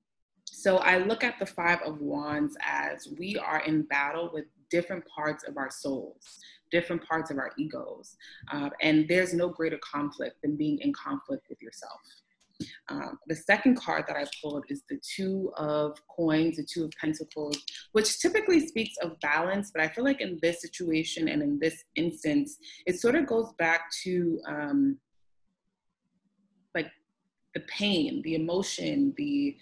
so 0.46 0.78
I 0.78 0.98
look 0.98 1.24
at 1.24 1.40
the 1.40 1.46
Five 1.46 1.80
of 1.84 2.02
Wands 2.02 2.58
as 2.62 3.08
we 3.18 3.38
are 3.38 3.62
in 3.62 3.84
battle 3.84 4.32
with 4.34 4.46
different 4.70 5.04
parts 5.08 5.44
of 5.48 5.58
our 5.58 5.70
souls, 5.70 6.40
different 6.72 7.08
parts 7.08 7.32
of 7.32 7.38
our 7.38 7.52
egos. 7.58 8.16
Uh, 8.52 8.70
and 8.82 9.08
there's 9.08 9.34
no 9.34 9.50
greater 9.50 9.80
conflict 9.80 10.42
than 10.42 10.56
being 10.56 10.80
in 10.80 10.94
conflict 10.94 11.46
with 11.50 11.62
yourself. 11.62 12.02
Um, 12.90 13.18
the 13.28 13.36
second 13.36 13.78
card 13.78 14.06
that 14.08 14.18
I 14.18 14.26
pulled 14.42 14.66
is 14.70 14.84
the 14.90 15.00
Two 15.16 15.52
of 15.58 15.98
Coins, 16.08 16.58
the 16.58 16.64
Two 16.64 16.86
of 16.86 16.92
Pentacles, 17.00 17.58
which 17.94 18.20
typically 18.20 18.66
speaks 18.66 18.96
of 19.02 19.20
balance, 19.22 19.72
but 19.74 19.84
I 19.84 19.88
feel 19.88 20.04
like 20.04 20.22
in 20.22 20.40
this 20.42 20.62
situation 20.62 21.28
and 21.30 21.42
in 21.42 21.60
this 21.60 21.84
instance, 21.96 22.58
it 22.86 23.00
sort 23.00 23.16
of 23.16 23.28
goes 23.28 23.54
back 23.58 23.92
to 24.04 24.40
um, 24.48 24.98
like 26.76 26.92
the 27.54 27.62
pain, 27.62 28.22
the 28.24 28.36
emotion, 28.36 29.14
the 29.18 29.56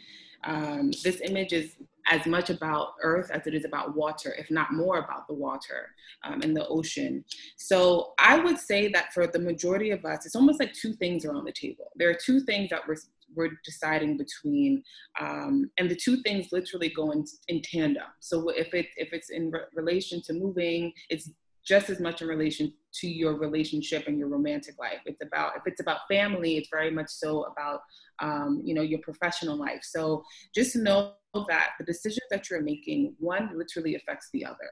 um, 0.43 0.91
this 1.03 1.21
image 1.21 1.51
is 1.51 1.75
as 2.09 2.25
much 2.25 2.49
about 2.49 2.93
earth 3.03 3.29
as 3.31 3.45
it 3.47 3.53
is 3.53 3.65
about 3.65 3.95
water, 3.95 4.33
if 4.37 4.49
not 4.49 4.73
more 4.73 4.99
about 4.99 5.27
the 5.27 5.33
water 5.33 5.89
um, 6.23 6.41
and 6.41 6.55
the 6.55 6.67
ocean. 6.67 7.23
So 7.57 8.13
I 8.19 8.39
would 8.39 8.57
say 8.57 8.87
that 8.89 9.13
for 9.13 9.27
the 9.27 9.39
majority 9.39 9.91
of 9.91 10.05
us, 10.05 10.25
it's 10.25 10.35
almost 10.35 10.59
like 10.59 10.73
two 10.73 10.93
things 10.93 11.25
are 11.25 11.33
on 11.33 11.45
the 11.45 11.51
table. 11.51 11.91
There 11.95 12.09
are 12.09 12.17
two 12.25 12.41
things 12.41 12.69
that 12.69 12.87
we're, 12.87 12.95
we're 13.35 13.51
deciding 13.65 14.17
between, 14.17 14.83
um, 15.19 15.69
and 15.77 15.89
the 15.89 15.95
two 15.95 16.21
things 16.23 16.47
literally 16.51 16.89
go 16.89 17.11
in, 17.11 17.25
in 17.49 17.61
tandem. 17.61 18.03
So 18.19 18.49
if, 18.49 18.73
it, 18.73 18.87
if 18.95 19.09
it's 19.11 19.29
in 19.29 19.51
re- 19.51 19.61
relation 19.75 20.21
to 20.23 20.33
moving, 20.33 20.93
it's 21.09 21.29
just 21.67 21.89
as 21.89 21.99
much 21.99 22.21
in 22.21 22.29
relation 22.29 22.71
to 22.93 23.07
your 23.07 23.35
relationship 23.35 24.07
and 24.07 24.17
your 24.17 24.29
romantic 24.29 24.75
life. 24.79 24.99
It's 25.05 25.21
about 25.21 25.57
if 25.57 25.63
it's 25.65 25.81
about 25.81 26.07
family, 26.09 26.57
it's 26.57 26.69
very 26.71 26.89
much 26.89 27.09
so 27.09 27.43
about 27.43 27.81
um, 28.19 28.61
you 28.63 28.73
know 28.73 28.81
your 28.81 28.99
professional 28.99 29.57
life. 29.57 29.81
So 29.83 30.23
just 30.55 30.75
know 30.75 31.13
that 31.49 31.71
the 31.77 31.85
decisions 31.85 32.25
that 32.31 32.49
you're 32.49 32.61
making, 32.61 33.15
one 33.19 33.51
literally 33.55 33.95
affects 33.95 34.29
the 34.33 34.45
other, 34.45 34.71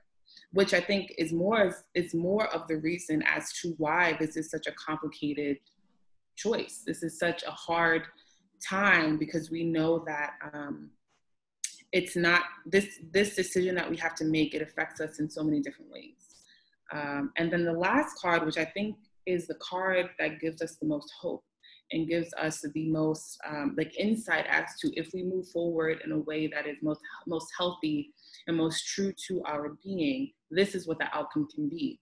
which 0.53 0.73
I 0.73 0.79
think 0.79 1.13
is 1.17 1.34
more 1.34 1.75
is 1.93 2.13
more 2.13 2.47
of 2.47 2.67
the 2.67 2.77
reason 2.77 3.21
as 3.27 3.51
to 3.62 3.75
why 3.77 4.17
this 4.19 4.38
is 4.38 4.49
such 4.49 4.67
a 4.67 4.71
complicated 4.71 5.58
choice. 6.38 6.84
This 6.86 7.03
is 7.03 7.19
such 7.19 7.43
a 7.43 7.51
hard 7.51 8.03
time 8.65 9.17
because 9.17 9.51
we 9.51 9.63
know 9.63 10.03
that 10.08 10.31
um, 10.53 10.91
it's 11.91 12.15
not 12.15 12.43
this 12.65 12.99
this 13.12 13.36
decision 13.36 13.75
that 13.75 13.89
we 13.89 13.97
have 13.97 14.15
to 14.15 14.25
make. 14.25 14.55
It 14.55 14.62
affects 14.62 15.01
us 15.01 15.19
in 15.19 15.29
so 15.29 15.43
many 15.43 15.62
different 15.62 15.91
ways. 15.91 16.14
Um, 16.93 17.31
and 17.37 17.51
then 17.51 17.65
the 17.65 17.73
last 17.73 18.19
card, 18.21 18.45
which 18.45 18.57
I 18.57 18.65
think 18.65 18.95
is 19.25 19.47
the 19.47 19.55
card 19.55 20.09
that 20.19 20.39
gives 20.39 20.61
us 20.61 20.75
the 20.75 20.87
most 20.87 21.11
hope 21.19 21.43
and 21.91 22.07
gives 22.07 22.33
us 22.33 22.61
the 22.73 22.89
most 22.89 23.37
um, 23.47 23.75
like 23.77 23.97
insight 23.99 24.45
as 24.49 24.65
to 24.81 24.91
if 24.99 25.11
we 25.13 25.23
move 25.23 25.47
forward 25.49 26.01
in 26.03 26.11
a 26.11 26.19
way 26.19 26.47
that 26.47 26.67
is 26.67 26.77
most 26.81 27.01
most 27.27 27.47
healthy 27.57 28.11
and 28.47 28.57
most 28.57 28.87
true 28.87 29.13
to 29.27 29.41
our 29.45 29.77
being, 29.83 30.31
this 30.51 30.75
is 30.75 30.87
what 30.87 30.99
the 30.99 31.15
outcome 31.15 31.47
can 31.53 31.69
be. 31.69 31.99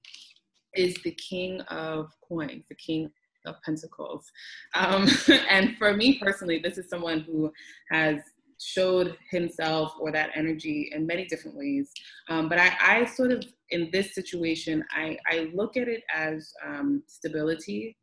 Is 0.75 0.95
the 1.03 1.11
king 1.11 1.61
of 1.61 2.07
coins, 2.27 2.63
the 2.69 2.75
king 2.75 3.11
of 3.45 3.55
pentacles. 3.63 4.31
Um, 4.73 5.07
and 5.49 5.77
for 5.77 5.93
me 5.93 6.19
personally, 6.19 6.59
this 6.59 6.77
is 6.77 6.89
someone 6.89 7.21
who 7.21 7.51
has 7.91 8.17
showed 8.63 9.17
himself 9.29 9.93
or 9.99 10.11
that 10.11 10.29
energy 10.35 10.91
in 10.93 11.05
many 11.05 11.25
different 11.25 11.57
ways. 11.57 11.91
Um, 12.29 12.47
but 12.49 12.59
I, 12.59 12.73
I, 12.79 13.05
sort 13.05 13.31
of, 13.31 13.43
in 13.69 13.89
this 13.91 14.15
situation, 14.15 14.83
I, 14.91 15.17
I 15.29 15.51
look 15.53 15.75
at 15.77 15.87
it 15.87 16.03
as 16.13 16.53
um, 16.65 17.03
stability, 17.07 17.97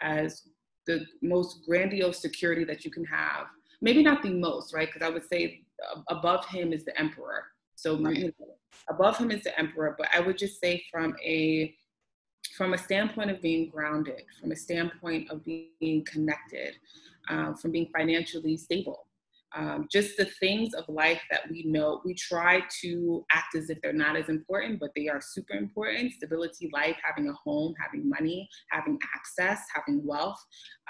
as 0.00 0.42
the 0.86 1.06
most 1.22 1.64
grandiose 1.66 2.20
security 2.20 2.64
that 2.64 2.84
you 2.84 2.90
can 2.90 3.04
have. 3.04 3.46
Maybe 3.80 4.02
not 4.02 4.22
the 4.22 4.30
most, 4.30 4.74
right? 4.74 4.88
Because 4.92 5.06
I 5.06 5.10
would 5.10 5.26
say 5.28 5.62
above 6.08 6.44
him 6.46 6.72
is 6.72 6.84
the 6.84 6.98
emperor. 6.98 7.44
So 7.76 7.98
right. 7.98 8.16
you 8.16 8.24
know, 8.24 8.46
above 8.88 9.16
him 9.16 9.30
is 9.30 9.42
the 9.42 9.58
emperor. 9.58 9.94
But 9.96 10.08
I 10.14 10.20
would 10.20 10.36
just 10.36 10.60
say 10.60 10.84
from 10.90 11.16
a 11.24 11.74
from 12.56 12.74
a 12.74 12.78
standpoint 12.78 13.30
of 13.30 13.40
being 13.40 13.68
grounded, 13.68 14.22
from 14.40 14.52
a 14.52 14.56
standpoint 14.56 15.30
of 15.30 15.44
being 15.44 16.04
connected, 16.04 16.74
uh, 17.28 17.54
from 17.54 17.70
being 17.70 17.88
financially 17.96 18.56
stable, 18.56 19.06
um, 19.56 19.88
just 19.90 20.16
the 20.16 20.26
things 20.38 20.74
of 20.74 20.84
life 20.88 21.20
that 21.30 21.42
we 21.50 21.64
know 21.64 22.00
we 22.04 22.14
try 22.14 22.62
to 22.82 23.24
act 23.32 23.54
as 23.56 23.68
if 23.70 23.80
they're 23.82 23.92
not 23.92 24.16
as 24.16 24.28
important 24.28 24.78
but 24.78 24.90
they 24.94 25.08
are 25.08 25.20
super 25.20 25.54
important. 25.54 26.12
Stability 26.12 26.70
life 26.72 26.96
having 27.02 27.28
a 27.28 27.32
home 27.32 27.74
having 27.80 28.08
money 28.08 28.48
having 28.70 28.98
access 29.14 29.60
having 29.74 30.04
wealth. 30.06 30.38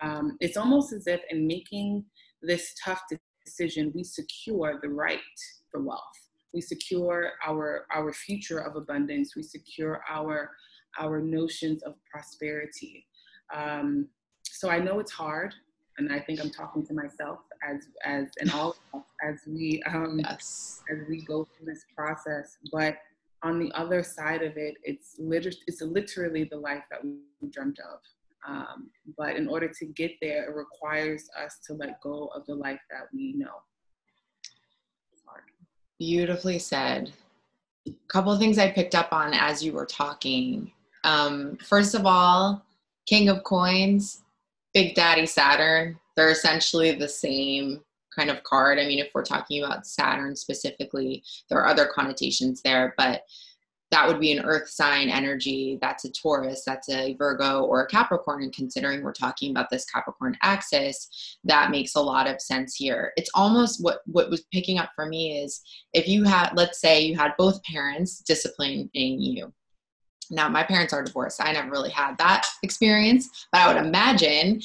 Um, 0.03 0.37
it's 0.40 0.57
almost 0.57 0.92
as 0.92 1.07
if 1.07 1.20
in 1.31 1.46
making 1.46 2.05
this 2.42 2.75
tough 2.85 3.03
decision 3.44 3.92
we 3.94 4.05
secure 4.05 4.79
the 4.83 4.88
right 4.88 5.20
for 5.70 5.83
wealth. 5.83 6.03
We 6.53 6.61
secure 6.61 7.33
our 7.46 7.87
our 7.92 8.12
future 8.12 8.59
of 8.59 8.77
abundance. 8.77 9.35
We 9.37 9.42
secure 9.42 10.03
our 10.11 10.51
our 10.99 11.20
notions 11.20 11.83
of 11.85 11.94
prosperity. 12.11 13.07
Um, 13.55 14.09
so 14.51 14.68
i 14.68 14.79
know 14.79 14.99
it's 14.99 15.12
hard 15.12 15.55
and 16.01 16.13
I 16.13 16.19
think 16.19 16.41
I'm 16.41 16.51
talking 16.51 16.85
to 16.87 16.95
myself 16.95 17.41
as 17.69 17.89
as 18.05 18.29
and 18.41 18.51
all 18.53 18.75
as 19.23 19.41
we 19.47 19.83
um, 19.87 20.19
yes. 20.19 20.83
as 20.91 20.99
we 21.09 21.23
go 21.23 21.45
through 21.45 21.67
this 21.67 21.85
process. 21.95 22.57
But 22.73 22.97
on 23.43 23.59
the 23.59 23.71
other 23.73 24.03
side 24.03 24.43
of 24.43 24.57
it, 24.57 24.77
it's 24.83 25.17
literally 25.19 25.59
it's 25.67 25.83
literally 25.83 26.45
the 26.45 26.57
life 26.57 26.83
that 26.91 27.05
we 27.05 27.19
dreamt 27.51 27.79
of. 27.81 28.01
Um, 28.49 28.91
but 29.19 29.37
in 29.37 29.47
order 29.47 29.69
to 29.69 29.85
get 29.85 30.13
there, 30.23 30.45
it 30.51 30.57
requires 30.57 31.29
us 31.43 31.59
to 31.67 31.75
let 31.75 32.01
go 32.01 32.31
of 32.35 32.47
the 32.47 32.55
life 32.55 32.81
that 32.91 33.09
we 33.13 33.35
know. 33.35 33.61
It's 35.13 35.23
hard. 35.27 35.43
Beautifully 35.99 36.59
said. 36.59 37.13
A 37.87 37.93
couple 38.09 38.33
of 38.33 38.39
things 38.39 38.57
I 38.57 38.71
picked 38.71 38.95
up 38.95 39.13
on 39.13 39.35
as 39.35 39.63
you 39.63 39.73
were 39.73 39.85
talking. 39.85 40.73
Um, 41.05 41.59
first 41.63 41.95
of 41.95 42.07
all, 42.07 42.65
King 43.07 43.29
of 43.29 43.43
Coins 43.45 44.23
Big 44.73 44.95
Daddy 44.95 45.27
Saturn, 45.27 45.99
they're 46.17 46.31
essentially 46.31 46.93
the 46.93 47.09
same 47.09 47.81
kind 48.17 48.31
of 48.31 48.43
card. 48.43 48.79
I 48.79 48.87
mean, 48.87 48.99
if 48.99 49.11
we're 49.15 49.25
talking 49.25 49.63
about 49.63 49.87
Saturn 49.87 50.37
specifically, 50.37 51.23
there 51.49 51.59
are 51.59 51.67
other 51.67 51.87
connotations 51.87 52.61
there, 52.63 52.95
but 52.97 53.23
that 53.91 54.07
would 54.07 54.21
be 54.21 54.31
an 54.33 54.45
earth 54.45 54.69
sign 54.69 55.09
energy. 55.09 55.79
That's 55.81 56.05
a 56.05 56.13
Taurus, 56.13 56.63
that's 56.65 56.89
a 56.89 57.15
Virgo 57.15 57.65
or 57.65 57.83
a 57.83 57.89
Capricorn. 57.89 58.45
And 58.45 58.53
considering 58.53 59.03
we're 59.03 59.13
talking 59.13 59.51
about 59.51 59.69
this 59.69 59.85
Capricorn 59.85 60.37
axis, 60.43 61.39
that 61.45 61.73
makes 61.73 61.97
a 61.97 62.01
lot 62.01 62.29
of 62.29 62.41
sense 62.41 62.77
here. 62.77 63.13
It's 63.17 63.31
almost 63.35 63.83
what, 63.83 64.01
what 64.07 64.31
was 64.31 64.45
picking 64.53 64.79
up 64.79 64.91
for 64.95 65.07
me 65.07 65.43
is 65.43 65.61
if 65.93 66.07
you 66.07 66.23
had, 66.25 66.53
let's 66.55 66.81
say 66.81 67.01
you 67.01 67.17
had 67.17 67.33
both 67.37 67.63
parents 67.65 68.21
disciplining 68.21 68.91
you, 68.95 69.53
now, 70.31 70.49
my 70.49 70.62
parents 70.62 70.93
are 70.93 71.03
divorced. 71.03 71.43
I 71.43 71.53
never 71.53 71.71
really 71.71 71.90
had 71.90 72.16
that 72.19 72.47
experience, 72.62 73.47
but 73.51 73.61
I 73.61 73.73
would 73.73 73.85
imagine 73.85 74.61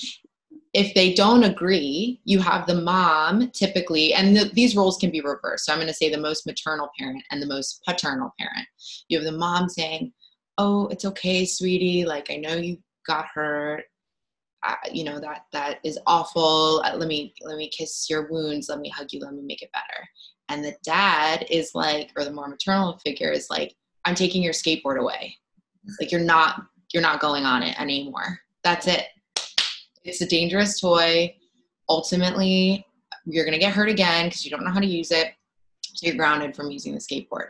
if 0.75 0.93
they 0.93 1.13
don't 1.13 1.43
agree, 1.43 2.19
you 2.25 2.39
have 2.39 2.67
the 2.67 2.81
mom 2.81 3.49
typically, 3.51 4.13
and 4.13 4.35
the, 4.35 4.51
these 4.53 4.75
roles 4.75 4.97
can 4.97 5.09
be 5.09 5.21
reversed. 5.21 5.65
So 5.65 5.71
I'm 5.71 5.79
going 5.79 5.87
to 5.87 5.93
say 5.93 6.11
the 6.11 6.17
most 6.17 6.45
maternal 6.45 6.89
parent 6.99 7.23
and 7.31 7.41
the 7.41 7.47
most 7.47 7.81
paternal 7.87 8.31
parent. 8.37 8.67
You 9.07 9.17
have 9.17 9.25
the 9.25 9.37
mom 9.37 9.69
saying, 9.69 10.11
"Oh, 10.57 10.87
it's 10.87 11.05
okay, 11.05 11.45
sweetie. 11.45 12.05
Like 12.05 12.29
I 12.29 12.35
know 12.35 12.55
you 12.55 12.77
got 13.07 13.25
hurt. 13.33 13.85
You 14.91 15.05
know 15.05 15.19
that 15.19 15.45
that 15.53 15.79
is 15.83 15.97
awful. 16.07 16.81
Uh, 16.83 16.97
let 16.97 17.07
me 17.07 17.33
let 17.41 17.57
me 17.57 17.69
kiss 17.69 18.07
your 18.09 18.29
wounds. 18.29 18.67
Let 18.67 18.79
me 18.79 18.89
hug 18.89 19.07
you. 19.11 19.21
Let 19.21 19.33
me 19.33 19.43
make 19.43 19.61
it 19.61 19.71
better." 19.71 20.07
And 20.49 20.63
the 20.63 20.75
dad 20.83 21.45
is 21.49 21.71
like, 21.73 22.11
or 22.17 22.23
the 22.23 22.33
more 22.33 22.49
maternal 22.49 22.99
figure 22.99 23.31
is 23.31 23.49
like, 23.49 23.73
"I'm 24.03 24.15
taking 24.15 24.43
your 24.43 24.53
skateboard 24.53 24.99
away." 24.99 25.37
Like 25.99 26.11
you're 26.11 26.21
not 26.21 26.63
you're 26.93 27.01
not 27.01 27.19
going 27.19 27.45
on 27.45 27.63
it 27.63 27.79
anymore. 27.79 28.39
That's 28.63 28.87
it. 28.87 29.05
It's 30.03 30.21
a 30.21 30.27
dangerous 30.27 30.79
toy. 30.79 31.35
Ultimately, 31.89 32.85
you're 33.25 33.45
going 33.45 33.53
to 33.53 33.59
get 33.59 33.73
hurt 33.73 33.89
again 33.89 34.27
because 34.27 34.45
you 34.45 34.51
don't 34.51 34.63
know 34.63 34.71
how 34.71 34.79
to 34.79 34.85
use 34.85 35.11
it. 35.11 35.33
So 35.83 36.07
you're 36.07 36.15
grounded 36.15 36.55
from 36.55 36.71
using 36.71 36.93
the 36.93 36.99
skateboard. 36.99 37.49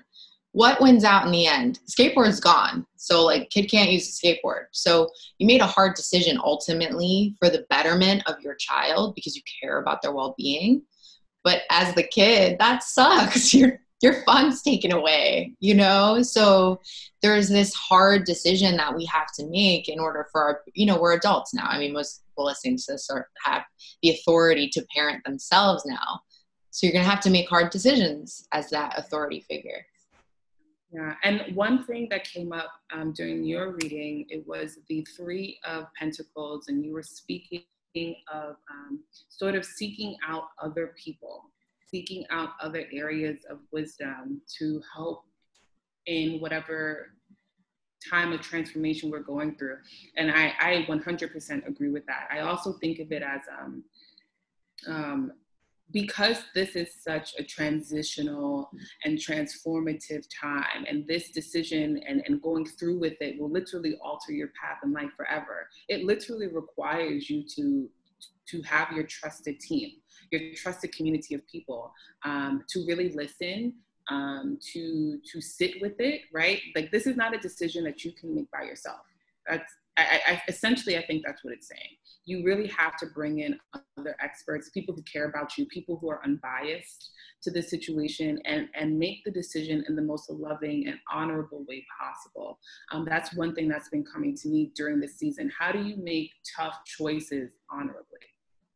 What 0.52 0.80
wins 0.80 1.04
out 1.04 1.26
in 1.26 1.32
the 1.32 1.48
end? 1.48 1.80
Skateboard's 1.89 2.39
gone. 2.39 2.86
So 2.95 3.26
like 3.26 3.50
kid 3.50 3.69
can't 3.69 3.91
use 3.91 4.19
the 4.19 4.28
skateboard. 4.28 4.67
So 4.71 5.10
you 5.38 5.48
made 5.48 5.62
a 5.62 5.67
hard 5.67 5.95
decision 5.95 6.39
ultimately 6.41 7.36
for 7.39 7.50
the 7.50 7.65
betterment 7.69 8.24
of 8.26 8.39
your 8.41 8.56
child 8.56 9.15
because 9.15 9.36
you 9.36 9.41
care 9.62 9.80
about 9.80 10.02
their 10.02 10.13
well-being. 10.13 10.82
But 11.43 11.63
as 11.69 11.93
the 11.93 12.04
kid, 12.04 12.58
that 12.60 12.84
sucks. 12.84 13.54
You're 13.54 13.80
your 14.06 14.22
fun's 14.24 14.62
taken 14.62 14.91
away, 14.91 15.54
you 15.60 15.74
know? 15.74 16.22
So 16.22 16.80
there's 17.24 17.50
this 17.50 17.74
hard 17.74 18.24
decision 18.26 18.78
that 18.78 18.96
we 18.96 19.04
have 19.06 19.28
to 19.38 19.48
make 19.48 19.89
in 19.89 20.00
order 20.00 20.28
for 20.32 20.41
our, 20.44 20.62
you 20.76 20.86
know, 20.86 21.02
we're 21.02 21.13
adults 21.13 21.56
now. 21.56 21.65
I 21.65 21.80
mean, 21.80 21.91
most 21.91 22.24
people 22.30 22.46
listening 22.46 22.78
to 22.78 22.84
this 22.89 23.10
are, 23.10 23.28
have 23.44 23.63
the 24.04 24.12
authority 24.12 24.70
to 24.70 24.86
parent 24.96 25.24
themselves 25.26 25.86
now. 25.88 26.22
So 26.70 26.86
you're 26.86 26.94
going 26.94 27.04
to 27.04 27.10
have 27.10 27.22
to 27.22 27.32
make 27.32 27.50
hard 27.50 27.72
decisions 27.72 28.48
as 28.52 28.70
that 28.70 28.94
authority 29.00 29.44
figure. 29.50 29.84
Yeah, 30.91 31.15
and 31.24 31.56
one 31.56 31.84
thing 31.86 32.08
that 32.12 32.26
came 32.26 32.54
up 32.54 32.70
um, 32.94 33.12
during 33.12 33.44
your 33.44 33.72
reading, 33.72 34.28
it 34.30 34.46
was 34.48 34.78
the 34.88 35.06
Three 35.18 35.58
of 35.65 35.88
Pentacles, 36.00 36.68
and 36.68 36.86
you 36.86 36.94
were 36.94 37.04
speaking 37.04 37.63
of 38.32 38.56
um, 38.72 39.04
sort 39.30 39.56
of 39.56 39.65
seeking 39.65 40.15
out 40.28 40.44
other 40.62 40.94
people, 41.04 41.50
seeking 41.95 42.25
out 42.29 42.49
other 42.62 42.84
areas 42.91 43.45
of 43.49 43.60
wisdom 43.71 44.41
to 44.58 44.81
help 44.93 45.23
in 46.08 46.41
whatever 46.41 47.13
time 48.10 48.34
of 48.34 48.41
transformation 48.41 49.10
we're 49.10 49.19
going 49.19 49.55
through. 49.55 49.77
And 50.17 50.29
I, 50.29 50.51
I 50.60 50.86
100% 50.89 51.65
agree 51.65 51.89
with 51.89 52.05
that. 52.08 52.27
I 52.29 52.39
also 52.39 52.73
think 52.81 52.99
of 52.99 53.13
it 53.13 53.23
as 53.23 53.39
um, 53.58 53.84
um, 54.89 55.31
because 55.93 56.39
this 56.53 56.75
is 56.75 56.89
such 57.01 57.34
a 57.39 57.43
transitional 57.43 58.69
and 59.05 59.17
transformative 59.17 60.25
time, 60.41 60.84
and 60.89 61.08
this 61.08 61.29
decision 61.29 62.01
and, 62.05 62.23
and 62.25 62.41
going 62.41 62.65
through 62.65 62.99
with 62.99 63.13
it 63.21 63.39
will 63.39 63.51
literally 63.51 63.97
alter 64.03 64.34
your 64.34 64.49
path 64.62 64.79
in 64.84 64.91
life 64.91 65.12
forever. 65.15 65.69
It 65.88 66.03
literally 66.03 66.47
requires 66.47 67.29
you 67.29 67.45
to 67.55 67.89
to 68.47 68.62
have 68.62 68.91
your 68.91 69.05
trusted 69.05 69.60
team, 69.60 69.91
your 70.38 70.56
trusted 70.56 70.93
community 70.95 71.36
of 71.36 71.45
people, 71.48 71.93
um, 72.24 72.63
to 72.69 72.86
really 72.88 73.10
listen, 73.10 73.74
um, 74.10 74.60
to 74.74 75.19
to 75.32 75.41
sit 75.41 75.82
with 75.82 76.00
it. 76.00 76.21
Right? 76.34 76.62
Like 76.76 76.91
this 76.91 77.08
is 77.08 77.15
not 77.15 77.36
a 77.36 77.39
decision 77.39 77.84
that 77.86 78.04
you 78.04 78.12
can 78.12 78.36
make 78.36 78.50
by 78.52 78.63
yourself. 78.63 79.02
That's 79.48 79.71
I, 79.98 80.21
I, 80.28 80.41
essentially, 80.50 80.98
I 80.98 81.06
think 81.06 81.24
that's 81.26 81.43
what 81.43 81.54
it's 81.54 81.69
saying. 81.69 81.98
You 82.26 82.43
really 82.43 82.67
have 82.67 82.98
to 82.98 83.06
bring 83.06 83.39
in 83.39 83.58
other 83.98 84.15
experts, 84.21 84.69
people 84.69 84.93
who 84.93 85.02
care 85.04 85.30
about 85.30 85.58
you, 85.58 85.65
people 85.67 85.98
who 86.02 86.10
are 86.10 86.21
unbiased 86.26 87.12
to 87.43 87.52
the 87.52 87.62
situation, 87.62 88.41
and 88.45 88.67
and 88.76 89.00
make 89.00 89.24
the 89.24 89.32
decision 89.32 89.86
in 89.88 89.95
the 89.95 90.02
most 90.02 90.30
loving 90.30 90.88
and 90.88 90.98
honorable 91.12 91.65
way 91.69 91.86
possible. 92.00 92.60
Um, 92.91 93.06
that's 93.06 93.34
one 93.36 93.56
thing 93.56 93.69
that's 93.69 93.89
been 93.89 94.04
coming 94.04 94.36
to 94.38 94.50
me 94.50 94.71
during 94.76 95.00
this 95.00 95.17
season. 95.17 95.52
How 95.58 95.71
do 95.71 95.82
you 95.82 95.95
make 95.98 96.32
tough 96.58 96.76
choices 96.86 97.52
honorably? 97.71 98.35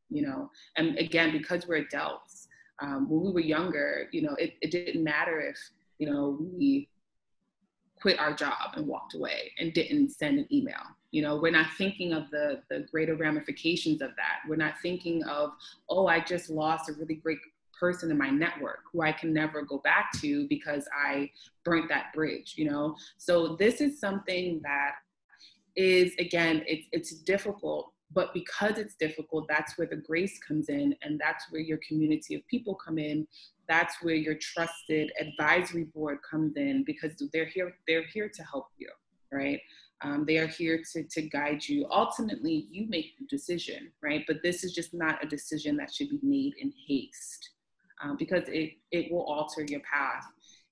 You 0.10 0.24
know, 0.24 0.52
and 0.76 0.98
again, 0.98 1.32
because 1.32 1.68
we're 1.68 1.78
adults, 1.78 2.48
um, 2.82 3.10
when 3.10 3.22
we 3.22 3.32
were 3.32 3.40
younger, 3.40 4.08
you 4.12 4.22
know, 4.22 4.36
it, 4.36 4.54
it 4.62 4.72
didn't 4.72 5.04
matter 5.04 5.40
if 5.40 5.58
you 5.98 6.10
know 6.10 6.38
we 6.40 6.90
quit 8.02 8.20
our 8.20 8.34
job 8.34 8.74
and 8.76 8.88
walked 8.88 9.14
away 9.14 9.52
and 9.60 9.74
didn't 9.74 10.10
send 10.10 10.40
an 10.40 10.48
email. 10.52 10.82
You 11.12 11.24
know 11.24 11.38
we're 11.38 11.52
not 11.52 11.68
thinking 11.78 12.14
of 12.14 12.30
the 12.32 12.62
the 12.70 12.86
greater 12.92 13.16
ramifications 13.16 14.02
of 14.02 14.12
that. 14.16 14.48
We're 14.48 14.56
not 14.56 14.76
thinking 14.82 15.24
of 15.24 15.52
oh 15.90 16.08
i 16.08 16.20
just 16.20 16.50
lost 16.50 16.90
a 16.90 16.94
really 16.94 17.16
great 17.16 17.40
person 17.80 18.12
in 18.12 18.18
my 18.18 18.30
network 18.30 18.80
who 18.92 19.02
i 19.02 19.12
can 19.12 19.34
never 19.34 19.62
go 19.62 19.78
back 19.80 20.12
to 20.20 20.48
because 20.50 20.88
i 20.94 21.30
burnt 21.64 21.88
that 21.88 22.12
bridge 22.14 22.56
you 22.58 22.70
know? 22.70 22.96
So 23.18 23.56
this 23.56 23.80
is 23.80 24.00
something 24.00 24.60
that 24.64 24.96
is 25.76 26.14
again 26.20 26.64
it's 26.68 26.88
it's 26.92 27.14
difficult 27.24 27.94
but 28.14 28.34
because 28.34 28.78
it's 28.78 28.96
difficult 28.96 29.46
that's 29.48 29.78
where 29.78 29.88
the 29.88 29.96
grace 29.96 30.40
comes 30.40 30.70
in 30.70 30.96
and 31.02 31.20
that's 31.20 31.46
where 31.52 31.62
your 31.62 31.80
community 31.88 32.36
of 32.36 32.46
people 32.48 32.76
come 32.76 32.98
in 32.98 33.28
that's 33.68 33.96
where 34.02 34.16
your 34.16 34.36
trusted 34.36 35.12
advisory 35.20 35.86
board 35.96 36.18
comes 36.30 36.56
in 36.56 36.84
because 36.86 37.12
they're 37.34 37.46
here 37.46 37.74
they're 37.88 38.08
here 38.14 38.30
to 38.34 38.44
help 38.44 38.68
you 38.78 38.90
right 39.32 39.60
um, 40.02 40.24
they 40.26 40.38
are 40.38 40.48
here 40.48 40.82
to, 40.94 41.04
to 41.04 41.22
guide 41.24 41.68
you. 41.68 41.86
Ultimately, 41.92 42.68
you 42.72 42.88
make 42.88 43.18
the 43.18 43.26
decision, 43.26 43.92
right? 44.02 44.24
But 44.28 44.38
this 44.42 44.64
is 44.64 44.74
just 44.74 44.94
not 44.94 45.24
a 45.24 45.28
decision 45.28 45.76
that 45.78 45.94
should 45.94 46.10
be 46.10 46.20
made 46.24 46.54
in 46.60 46.72
haste 46.88 47.50
um, 48.02 48.16
because 48.18 48.44
it, 48.48 48.74
it 48.92 49.12
will 49.12 49.24
alter 49.24 49.66
your 49.68 49.82
path 49.82 50.26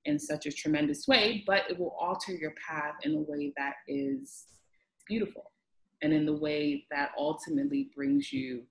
in 0.05 0.17
such 0.17 0.45
a 0.45 0.51
tremendous 0.51 1.07
way, 1.07 1.43
but 1.45 1.63
it 1.69 1.77
will 1.77 1.95
alter 1.99 2.31
your 2.31 2.53
path 2.65 2.93
in 3.03 3.15
a 3.15 3.19
way 3.19 3.51
that 3.57 3.73
is 3.87 4.45
beautiful 5.05 5.51
and 6.01 6.13
in 6.13 6.25
the 6.25 6.35
way 6.35 6.85
that 6.91 7.11
ultimately 7.17 7.89
brings 7.95 8.31
you 8.31 8.63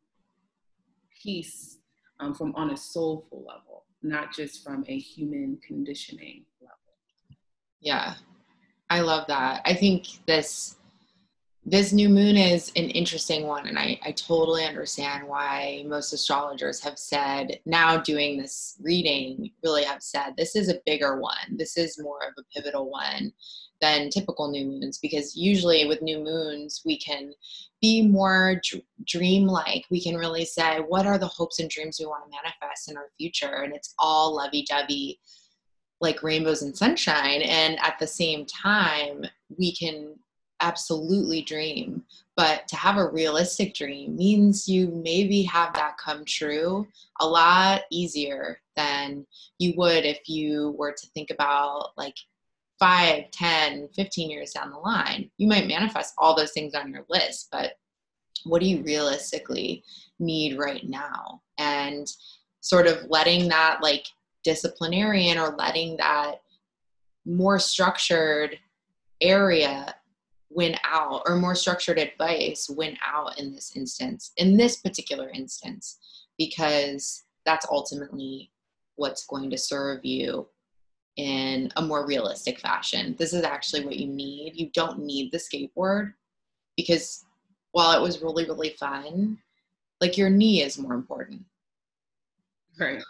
peace 1.22 1.78
um, 2.20 2.34
from 2.34 2.54
on 2.54 2.70
a 2.70 2.76
soulful 2.76 3.44
level, 3.46 3.84
not 4.02 4.32
just 4.32 4.64
from 4.64 4.84
a 4.88 4.98
human 4.98 5.58
conditioning 5.66 6.44
level. 6.60 6.76
Yeah, 7.80 8.14
I 8.90 9.00
love 9.00 9.26
that. 9.28 9.62
I 9.64 9.74
think 9.74 10.06
this 10.26 10.76
this 11.68 11.92
new 11.92 12.08
moon 12.08 12.36
is 12.36 12.70
an 12.76 12.90
interesting 12.90 13.48
one 13.48 13.66
and 13.66 13.76
I, 13.76 13.98
I 14.04 14.12
totally 14.12 14.64
understand 14.64 15.26
why 15.26 15.84
most 15.88 16.12
astrologers 16.12 16.80
have 16.80 16.96
said 16.96 17.58
now 17.66 17.96
doing 17.96 18.38
this 18.38 18.76
reading 18.80 19.50
really 19.64 19.82
have 19.82 20.00
said 20.00 20.34
this 20.36 20.54
is 20.54 20.68
a 20.68 20.80
bigger 20.86 21.20
one 21.20 21.56
this 21.56 21.76
is 21.76 21.98
more 22.00 22.20
of 22.24 22.34
a 22.38 22.44
pivotal 22.54 22.88
one 22.88 23.32
than 23.80 24.10
typical 24.10 24.50
new 24.50 24.66
moons 24.66 24.98
because 24.98 25.36
usually 25.36 25.86
with 25.86 26.02
new 26.02 26.18
moons 26.22 26.82
we 26.84 26.98
can 26.98 27.32
be 27.80 28.02
more 28.02 28.60
dr- 28.64 28.82
dreamlike. 29.04 29.84
We 29.90 30.02
can 30.02 30.16
really 30.16 30.44
say 30.44 30.78
what 30.78 31.06
are 31.06 31.18
the 31.18 31.26
hopes 31.26 31.58
and 31.58 31.68
dreams 31.68 31.98
we 32.00 32.06
want 32.06 32.24
to 32.24 32.30
manifest 32.30 32.90
in 32.90 32.96
our 32.96 33.10
future? 33.18 33.62
And 33.62 33.74
it's 33.74 33.94
all 33.98 34.36
lovey-dovey 34.36 35.20
like 36.00 36.22
rainbows 36.22 36.62
and 36.62 36.76
sunshine. 36.76 37.42
And 37.42 37.78
at 37.80 37.98
the 37.98 38.06
same 38.06 38.46
time 38.46 39.24
we 39.58 39.74
can 39.74 40.14
absolutely 40.60 41.42
dream. 41.42 42.02
But 42.36 42.68
to 42.68 42.76
have 42.76 42.96
a 42.96 43.08
realistic 43.08 43.74
dream 43.74 44.16
means 44.16 44.68
you 44.68 44.88
maybe 44.88 45.42
have 45.42 45.74
that 45.74 45.98
come 45.98 46.24
true 46.24 46.86
a 47.20 47.26
lot 47.26 47.82
easier 47.90 48.60
than 48.74 49.26
you 49.58 49.74
would 49.76 50.04
if 50.04 50.28
you 50.28 50.74
were 50.78 50.92
to 50.92 51.06
think 51.08 51.30
about 51.30 51.90
like 51.96 52.16
5 52.78 53.30
10 53.30 53.88
15 53.94 54.30
years 54.30 54.52
down 54.52 54.70
the 54.70 54.78
line 54.78 55.30
you 55.38 55.48
might 55.48 55.66
manifest 55.66 56.14
all 56.18 56.36
those 56.36 56.52
things 56.52 56.74
on 56.74 56.92
your 56.92 57.04
list 57.08 57.48
but 57.50 57.72
what 58.46 58.62
do 58.62 58.68
you 58.68 58.82
realistically 58.82 59.82
need 60.18 60.58
right 60.58 60.88
now? 60.88 61.42
And 61.58 62.06
sort 62.60 62.86
of 62.86 63.04
letting 63.08 63.48
that 63.48 63.78
like 63.82 64.06
disciplinarian 64.44 65.38
or 65.38 65.54
letting 65.56 65.96
that 65.96 66.42
more 67.24 67.58
structured 67.58 68.58
area 69.20 69.94
win 70.50 70.76
out 70.84 71.22
or 71.26 71.36
more 71.36 71.54
structured 71.54 71.98
advice 71.98 72.68
win 72.70 72.96
out 73.04 73.38
in 73.38 73.52
this 73.52 73.74
instance 73.76 74.32
in 74.36 74.56
this 74.56 74.76
particular 74.76 75.28
instance 75.30 75.98
because 76.38 77.24
that's 77.44 77.66
ultimately 77.68 78.50
what's 78.94 79.26
going 79.26 79.50
to 79.50 79.58
serve 79.58 80.04
you 80.04 80.46
in 81.16 81.70
a 81.76 81.83
more 81.83 82.07
realistic 82.07 82.61
fashion. 82.61 83.16
This 83.18 83.33
is 83.33 83.42
actually 83.42 83.85
what 83.85 83.96
you 83.96 84.07
need. 84.07 84.52
You 84.55 84.70
don't 84.74 85.00
need 85.00 85.33
the 85.33 85.38
skateboard 85.38 86.12
because 86.76 87.24
while 87.72 87.98
it 87.98 88.02
was 88.02 88.22
really 88.22 88.44
really 88.44 88.70
fun 88.70 89.38
like 90.00 90.16
your 90.16 90.31
knee 90.31 90.62
is 90.62 90.79
more 90.79 90.94
important. 90.94 91.42
Right. 92.79 93.02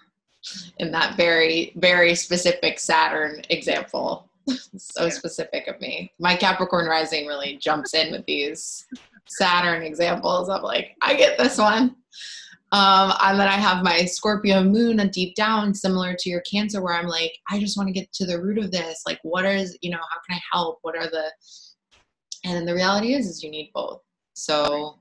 In 0.78 0.92
that 0.92 1.16
very 1.16 1.72
very 1.76 2.14
specific 2.14 2.78
saturn 2.78 3.42
example 3.50 4.28
so 4.76 5.04
yeah. 5.04 5.10
specific 5.10 5.66
of 5.66 5.80
me. 5.80 6.12
My 6.20 6.36
capricorn 6.36 6.86
rising 6.86 7.26
really 7.26 7.56
jumps 7.56 7.94
in 7.94 8.12
with 8.12 8.24
these 8.26 8.86
saturn 9.26 9.82
examples. 9.82 10.48
I'm 10.48 10.62
like 10.62 10.96
i 11.02 11.14
get 11.14 11.36
this 11.36 11.58
one 11.58 11.96
um, 12.72 13.12
and 13.22 13.38
then 13.38 13.48
i 13.48 13.52
have 13.52 13.84
my 13.84 14.04
scorpio 14.04 14.62
moon 14.62 14.96
deep 15.10 15.34
down 15.34 15.74
similar 15.74 16.14
to 16.18 16.28
your 16.28 16.42
cancer 16.42 16.82
where 16.82 16.94
i'm 16.94 17.06
like 17.06 17.32
i 17.50 17.58
just 17.58 17.76
want 17.76 17.88
to 17.88 17.92
get 17.92 18.12
to 18.12 18.26
the 18.26 18.40
root 18.40 18.58
of 18.58 18.70
this 18.70 19.02
like 19.06 19.18
what 19.22 19.44
is 19.44 19.76
you 19.82 19.90
know 19.90 19.98
how 19.98 20.20
can 20.28 20.36
i 20.36 20.40
help 20.52 20.78
what 20.82 20.96
are 20.96 21.08
the 21.08 21.30
and 22.44 22.54
then 22.54 22.66
the 22.66 22.74
reality 22.74 23.14
is 23.14 23.26
is 23.26 23.42
you 23.42 23.50
need 23.50 23.70
both 23.74 24.00
so 24.34 24.98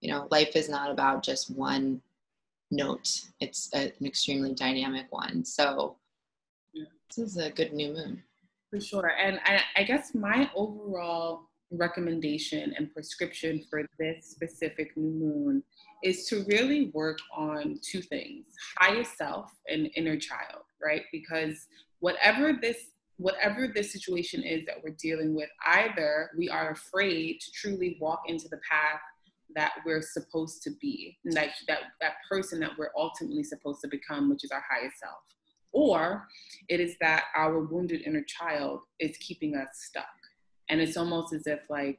you 0.00 0.10
know 0.10 0.26
life 0.30 0.56
is 0.56 0.68
not 0.68 0.90
about 0.90 1.22
just 1.22 1.54
one 1.56 2.00
note. 2.72 3.20
It's 3.38 3.68
a, 3.74 3.92
an 4.00 4.06
extremely 4.06 4.54
dynamic 4.54 5.06
one. 5.10 5.44
So 5.44 5.96
yeah. 6.72 6.84
this 7.08 7.18
is 7.18 7.36
a 7.36 7.50
good 7.50 7.72
new 7.72 7.92
moon. 7.92 8.22
For 8.70 8.80
sure. 8.80 9.12
And 9.22 9.38
I, 9.44 9.60
I 9.76 9.84
guess 9.84 10.14
my 10.14 10.50
overall 10.56 11.42
recommendation 11.70 12.74
and 12.76 12.92
prescription 12.92 13.64
for 13.70 13.82
this 13.98 14.26
specific 14.30 14.96
new 14.96 15.10
moon 15.10 15.62
is 16.02 16.26
to 16.26 16.44
really 16.48 16.90
work 16.94 17.18
on 17.36 17.78
two 17.82 18.02
things 18.02 18.46
highest 18.78 19.16
self 19.16 19.50
and 19.68 19.90
inner 19.94 20.16
child, 20.16 20.64
right? 20.82 21.02
Because 21.12 21.66
whatever 22.00 22.52
this 22.60 22.76
whatever 23.18 23.68
this 23.68 23.92
situation 23.92 24.42
is 24.42 24.64
that 24.66 24.76
we're 24.82 24.96
dealing 24.98 25.34
with, 25.34 25.48
either 25.66 26.30
we 26.36 26.48
are 26.48 26.70
afraid 26.70 27.40
to 27.40 27.52
truly 27.52 27.96
walk 28.00 28.22
into 28.26 28.48
the 28.48 28.58
path 28.68 29.00
that 29.54 29.72
we're 29.84 30.02
supposed 30.02 30.62
to 30.62 30.70
be, 30.80 31.16
and 31.24 31.34
that, 31.34 31.50
that, 31.68 31.80
that 32.00 32.14
person 32.28 32.58
that 32.60 32.70
we're 32.78 32.90
ultimately 32.96 33.44
supposed 33.44 33.80
to 33.82 33.88
become, 33.88 34.28
which 34.30 34.44
is 34.44 34.50
our 34.50 34.64
highest 34.68 34.98
self. 34.98 35.20
Or 35.72 36.26
it 36.68 36.80
is 36.80 36.96
that 37.00 37.24
our 37.36 37.60
wounded 37.60 38.02
inner 38.04 38.24
child 38.26 38.80
is 38.98 39.16
keeping 39.18 39.54
us 39.56 39.68
stuck. 39.72 40.04
And 40.68 40.80
it's 40.80 40.96
almost 40.96 41.32
as 41.32 41.46
if 41.46 41.60
like 41.70 41.98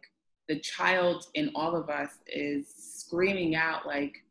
the 0.50 0.60
child 0.60 1.26
in 1.34 1.52
all 1.56 1.76
of 1.76 1.90
us 1.90 2.12
is 2.28 2.68
screaming 2.68 3.56
out 3.56 3.86
like, 3.86 4.24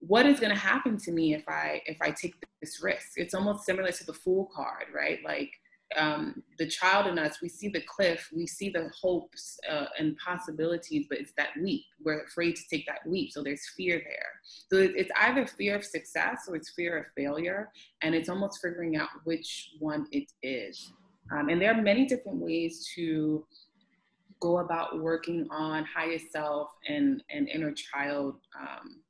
what 0.00 0.26
is 0.26 0.38
going 0.38 0.54
to 0.54 0.60
happen 0.60 0.98
to 0.98 1.10
me 1.10 1.34
if 1.34 1.48
I 1.48 1.80
if 1.86 1.96
I 2.00 2.10
take 2.10 2.34
this 2.60 2.82
risk? 2.82 3.12
It's 3.16 3.34
almost 3.34 3.64
similar 3.64 3.90
to 3.90 4.06
the 4.06 4.12
fool 4.12 4.50
card, 4.54 4.84
right? 4.94 5.18
Like 5.24 5.50
um, 5.96 6.42
the 6.58 6.66
child 6.66 7.06
in 7.06 7.18
us, 7.18 7.40
we 7.40 7.48
see 7.48 7.68
the 7.68 7.82
cliff, 7.82 8.28
we 8.34 8.46
see 8.46 8.70
the 8.70 8.90
hopes 9.00 9.58
uh, 9.70 9.86
and 9.98 10.16
possibilities, 10.18 11.06
but 11.08 11.18
it's 11.18 11.32
that 11.36 11.50
leap. 11.60 11.84
We're 12.04 12.24
afraid 12.24 12.56
to 12.56 12.62
take 12.68 12.86
that 12.86 13.00
leap. 13.06 13.32
So 13.32 13.42
there's 13.42 13.68
fear 13.76 14.02
there. 14.04 14.28
So 14.70 14.92
it's 14.94 15.10
either 15.20 15.46
fear 15.46 15.76
of 15.76 15.84
success 15.84 16.46
or 16.48 16.56
it's 16.56 16.70
fear 16.70 16.98
of 16.98 17.06
failure. 17.16 17.70
And 18.02 18.14
it's 18.14 18.28
almost 18.28 18.60
figuring 18.60 18.96
out 18.96 19.08
which 19.24 19.70
one 19.78 20.06
it 20.10 20.30
is. 20.42 20.92
Um, 21.32 21.48
and 21.48 21.60
there 21.60 21.72
are 21.72 21.82
many 21.82 22.04
different 22.06 22.38
ways 22.38 22.88
to 22.94 23.46
go 24.40 24.58
about 24.58 25.00
working 25.00 25.46
on 25.50 25.84
higher 25.84 26.18
self 26.30 26.70
and, 26.88 27.22
and 27.30 27.48
inner 27.48 27.72
child 27.72 28.36
um, 28.58 29.00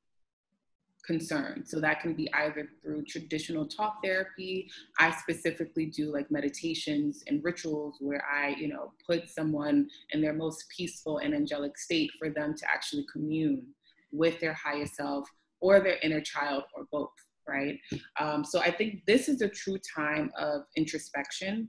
concern. 1.06 1.62
So 1.64 1.80
that 1.80 2.00
can 2.00 2.14
be 2.14 2.32
either 2.34 2.68
through 2.82 3.04
traditional 3.04 3.66
talk 3.66 3.98
therapy. 4.02 4.68
I 4.98 5.12
specifically 5.12 5.86
do 5.86 6.12
like 6.12 6.30
meditations 6.30 7.22
and 7.28 7.42
rituals 7.44 7.96
where 8.00 8.24
I, 8.24 8.56
you 8.58 8.68
know, 8.68 8.92
put 9.08 9.28
someone 9.28 9.88
in 10.10 10.20
their 10.20 10.32
most 10.32 10.64
peaceful 10.76 11.18
and 11.18 11.34
angelic 11.34 11.78
state 11.78 12.10
for 12.18 12.30
them 12.30 12.54
to 12.56 12.70
actually 12.70 13.06
commune 13.12 13.66
with 14.12 14.40
their 14.40 14.54
higher 14.54 14.86
self 14.86 15.28
or 15.60 15.80
their 15.80 15.98
inner 16.02 16.20
child 16.20 16.64
or 16.74 16.84
both, 16.90 17.10
right? 17.48 17.78
Um, 18.20 18.44
so 18.44 18.60
I 18.60 18.70
think 18.70 19.02
this 19.06 19.28
is 19.28 19.40
a 19.40 19.48
true 19.48 19.78
time 19.96 20.30
of 20.38 20.62
introspection 20.76 21.68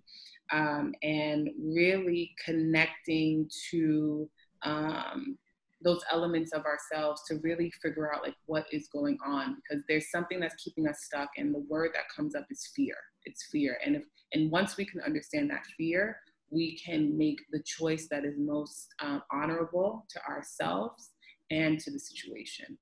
um, 0.52 0.94
and 1.04 1.50
really 1.60 2.34
connecting 2.44 3.50
to 3.72 4.30
um, 4.64 5.38
those 5.82 6.02
elements 6.12 6.54
of 6.54 6.66
ourselves 6.66 7.24
to 7.28 7.36
really 7.44 7.72
figure 7.82 8.14
out 8.14 8.24
like 8.24 8.36
what 8.46 8.66
is 8.72 8.88
going 8.88 9.18
on 9.26 9.56
because 9.56 9.84
there's 9.88 10.10
something 10.10 10.40
that's 10.40 10.62
keeping 10.64 10.88
us 10.88 11.02
stuck 11.04 11.30
and 11.38 11.54
the 11.54 11.64
word 11.70 11.92
that 11.94 12.04
comes 12.16 12.36
up 12.36 12.46
is 12.50 12.72
fear. 12.76 12.96
It's 13.26 13.48
fear. 13.52 13.78
And 13.86 13.96
if 13.96 14.04
and 14.34 14.52
once 14.52 14.76
we 14.76 14.86
can 14.86 15.02
understand 15.02 15.50
that 15.52 15.64
fear 15.78 16.18
we 16.50 16.78
can 16.78 17.18
make 17.18 17.40
the 17.52 17.62
choice 17.64 18.08
that 18.10 18.24
is 18.24 18.36
most 18.38 18.94
um, 19.02 19.22
honorable 19.32 20.06
to 20.10 20.20
ourselves 20.26 21.12
and 21.52 21.80
to 21.80 21.92
the 21.92 22.00
situation. 22.00 22.78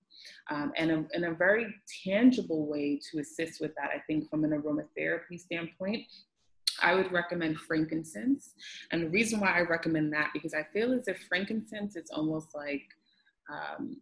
Um, 0.50 0.72
and 0.78 0.92
a, 0.92 1.06
in 1.14 1.26
a 1.26 1.34
very 1.34 1.68
tangible 2.04 2.68
way 2.68 3.00
to 3.12 3.20
assist 3.20 3.62
with 3.62 3.76
that 3.76 3.92
i 3.94 4.00
think 4.08 4.30
from 4.30 4.44
an 4.44 4.52
aromatherapy 4.52 5.40
standpoint 5.40 6.04
I 6.82 6.94
would 6.96 7.12
recommend 7.12 7.58
frankincense. 7.58 8.54
And 8.92 9.04
the 9.04 9.10
reason 9.10 9.40
why 9.40 9.58
I 9.58 9.62
recommend 9.62 10.14
that, 10.14 10.32
because 10.34 10.54
I 10.54 10.64
feel 10.74 10.94
as 10.94 11.08
if 11.08 11.24
frankincense 11.28 11.96
is 11.96 12.10
almost 12.12 12.54
like, 12.54 12.84
um, 13.50 13.98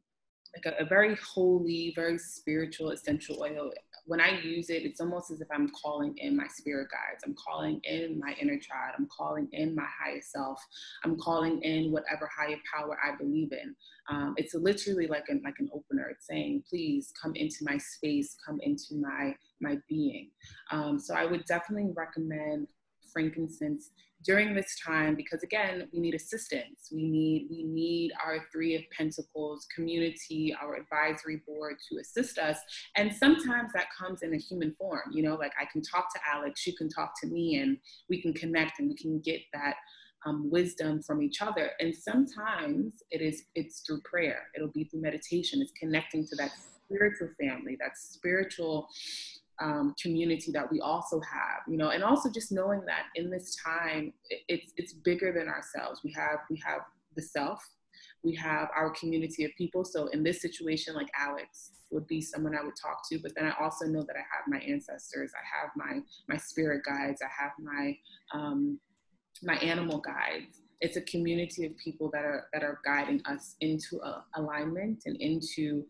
like 0.56 0.74
a, 0.74 0.84
a, 0.84 0.86
very 0.86 1.16
holy, 1.16 1.94
very 1.96 2.18
spiritual 2.18 2.92
essential 2.92 3.42
oil. 3.42 3.72
When 4.06 4.20
I 4.20 4.40
use 4.42 4.70
it, 4.70 4.84
it's 4.84 5.00
almost 5.00 5.32
as 5.32 5.40
if 5.40 5.48
I'm 5.52 5.70
calling 5.70 6.14
in 6.18 6.36
my 6.36 6.48
spirit 6.48 6.90
guides. 6.92 7.24
I'm 7.26 7.36
calling 7.36 7.80
in 7.84 8.20
my 8.20 8.36
inner 8.42 8.58
child. 8.60 8.96
I'm 8.98 9.08
calling 9.16 9.48
in 9.54 9.74
my 9.76 9.88
highest 10.04 10.32
self. 10.32 10.60
I'm 11.04 11.18
calling 11.18 11.62
in 11.62 11.92
whatever 11.92 12.30
higher 12.38 12.58
power 12.74 12.98
I 13.04 13.16
believe 13.16 13.52
in. 13.54 13.76
Um, 14.10 14.34
it's 14.38 14.54
literally 14.54 15.08
like 15.08 15.26
an 15.30 15.42
like 15.46 15.56
an 15.60 15.70
opener. 15.74 16.10
It's 16.10 16.28
saying, 16.28 16.64
"Please 16.70 17.14
come 17.22 17.34
into 17.36 17.58
my 17.62 17.78
space. 17.78 18.36
Come 18.46 18.60
into 18.62 18.96
my 18.96 19.36
my 19.62 19.78
being." 19.88 20.32
Um, 20.72 21.00
so 21.00 21.14
I 21.14 21.26
would 21.26 21.46
definitely 21.46 21.92
recommend 21.96 22.68
frankincense 23.14 23.92
during 24.24 24.54
this 24.54 24.80
time 24.86 25.16
because 25.16 25.44
again 25.44 25.88
we 25.94 26.00
need 26.00 26.16
assistance. 26.16 26.90
We 26.92 27.04
need 27.04 27.48
we 27.50 27.64
need 27.64 28.12
our 28.24 28.46
three 28.52 28.76
of 28.76 28.82
pentacles 28.96 29.68
community 29.74 30.56
our 30.62 30.76
advisory 30.76 31.42
board 31.48 31.76
to 31.90 32.00
assist 32.00 32.38
us. 32.38 32.58
And 32.96 33.14
sometimes 33.14 33.72
that 33.74 33.88
comes 33.98 34.22
in 34.22 34.34
a 34.34 34.38
human 34.38 34.74
form 34.78 35.12
you 35.12 35.24
know 35.24 35.36
like 35.36 35.54
i 35.60 35.66
can 35.72 35.82
talk 35.82 36.14
to 36.14 36.20
alex 36.34 36.66
you 36.66 36.76
can 36.76 36.90
talk 36.90 37.14
to 37.22 37.28
me 37.28 37.58
and 37.58 37.78
we 38.10 38.22
can 38.22 38.34
connect 38.34 38.80
and 38.80 38.90
we 38.90 38.96
can 38.96 39.20
get 39.20 39.42
that 39.54 39.76
um, 40.26 40.50
wisdom 40.50 41.02
from 41.02 41.22
each 41.22 41.42
other. 41.42 41.72
And 41.80 41.94
sometimes 41.94 43.04
it 43.12 43.22
is 43.22 43.44
it's 43.56 43.82
through 43.82 44.02
prayer. 44.02 44.44
It'll 44.56 44.72
be 44.72 44.86
through 44.86 45.02
meditation. 45.02 45.62
It's 45.62 45.74
connecting 45.78 46.26
to 46.28 46.36
that 46.38 46.52
spiritual 46.86 47.30
family 47.40 47.78
that 47.80 47.98
spiritual 47.98 48.88
um, 49.62 49.94
community 50.02 50.52
that 50.52 50.72
we 50.72 50.82
also 50.82 51.20
have, 51.22 51.62
you 51.68 51.78
know, 51.78 51.90
and 51.90 52.04
also 52.04 52.30
just 52.30 52.52
knowing 52.52 52.82
that 52.86 53.04
in 53.16 53.30
this 53.30 53.56
time, 53.64 54.14
it's 54.48 54.74
it's 54.78 54.94
bigger 54.94 55.32
than 55.32 55.48
ourselves. 55.48 56.02
We 56.04 56.12
have 56.14 56.40
we 56.50 56.62
have 56.66 56.82
the 57.16 57.22
self, 57.22 57.64
we 58.24 58.36
have 58.36 58.70
our 58.76 58.92
community 58.92 59.46
of 59.46 59.52
people. 59.58 59.86
So 59.86 60.08
in 60.08 60.24
this 60.24 60.42
situation, 60.42 60.96
like 60.96 61.10
Alex 61.18 61.72
would 61.92 62.08
be 62.08 62.22
someone 62.22 62.56
I 62.58 62.64
would 62.64 62.76
talk 62.82 63.08
to, 63.12 63.20
but 63.20 63.34
then 63.36 63.46
I 63.46 63.64
also 63.64 63.86
know 63.86 64.02
that 64.02 64.16
I 64.16 64.26
have 64.36 64.48
my 64.48 64.60
ancestors, 64.60 65.32
I 65.36 65.62
have 65.62 65.70
my 65.76 66.02
my 66.28 66.38
spirit 66.38 66.84
guides, 66.86 67.22
I 67.22 67.30
have 67.44 67.52
my 67.62 67.96
um, 68.34 68.80
my 69.44 69.56
animal 69.58 70.00
guides. 70.00 70.62
It's 70.82 70.98
a 70.98 71.02
community 71.02 71.66
of 71.66 71.78
people 71.78 72.10
that 72.12 72.26
are 72.26 72.48
that 72.54 72.64
are 72.64 72.80
guiding 72.84 73.22
us 73.26 73.56
into 73.62 74.00
alignment 74.36 75.04
and 75.06 75.16
into 75.18 75.86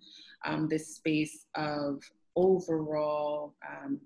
um, 0.45 0.67
this 0.69 0.95
space 0.95 1.45
of 1.55 2.01
overall 2.35 3.55
um, 3.67 3.99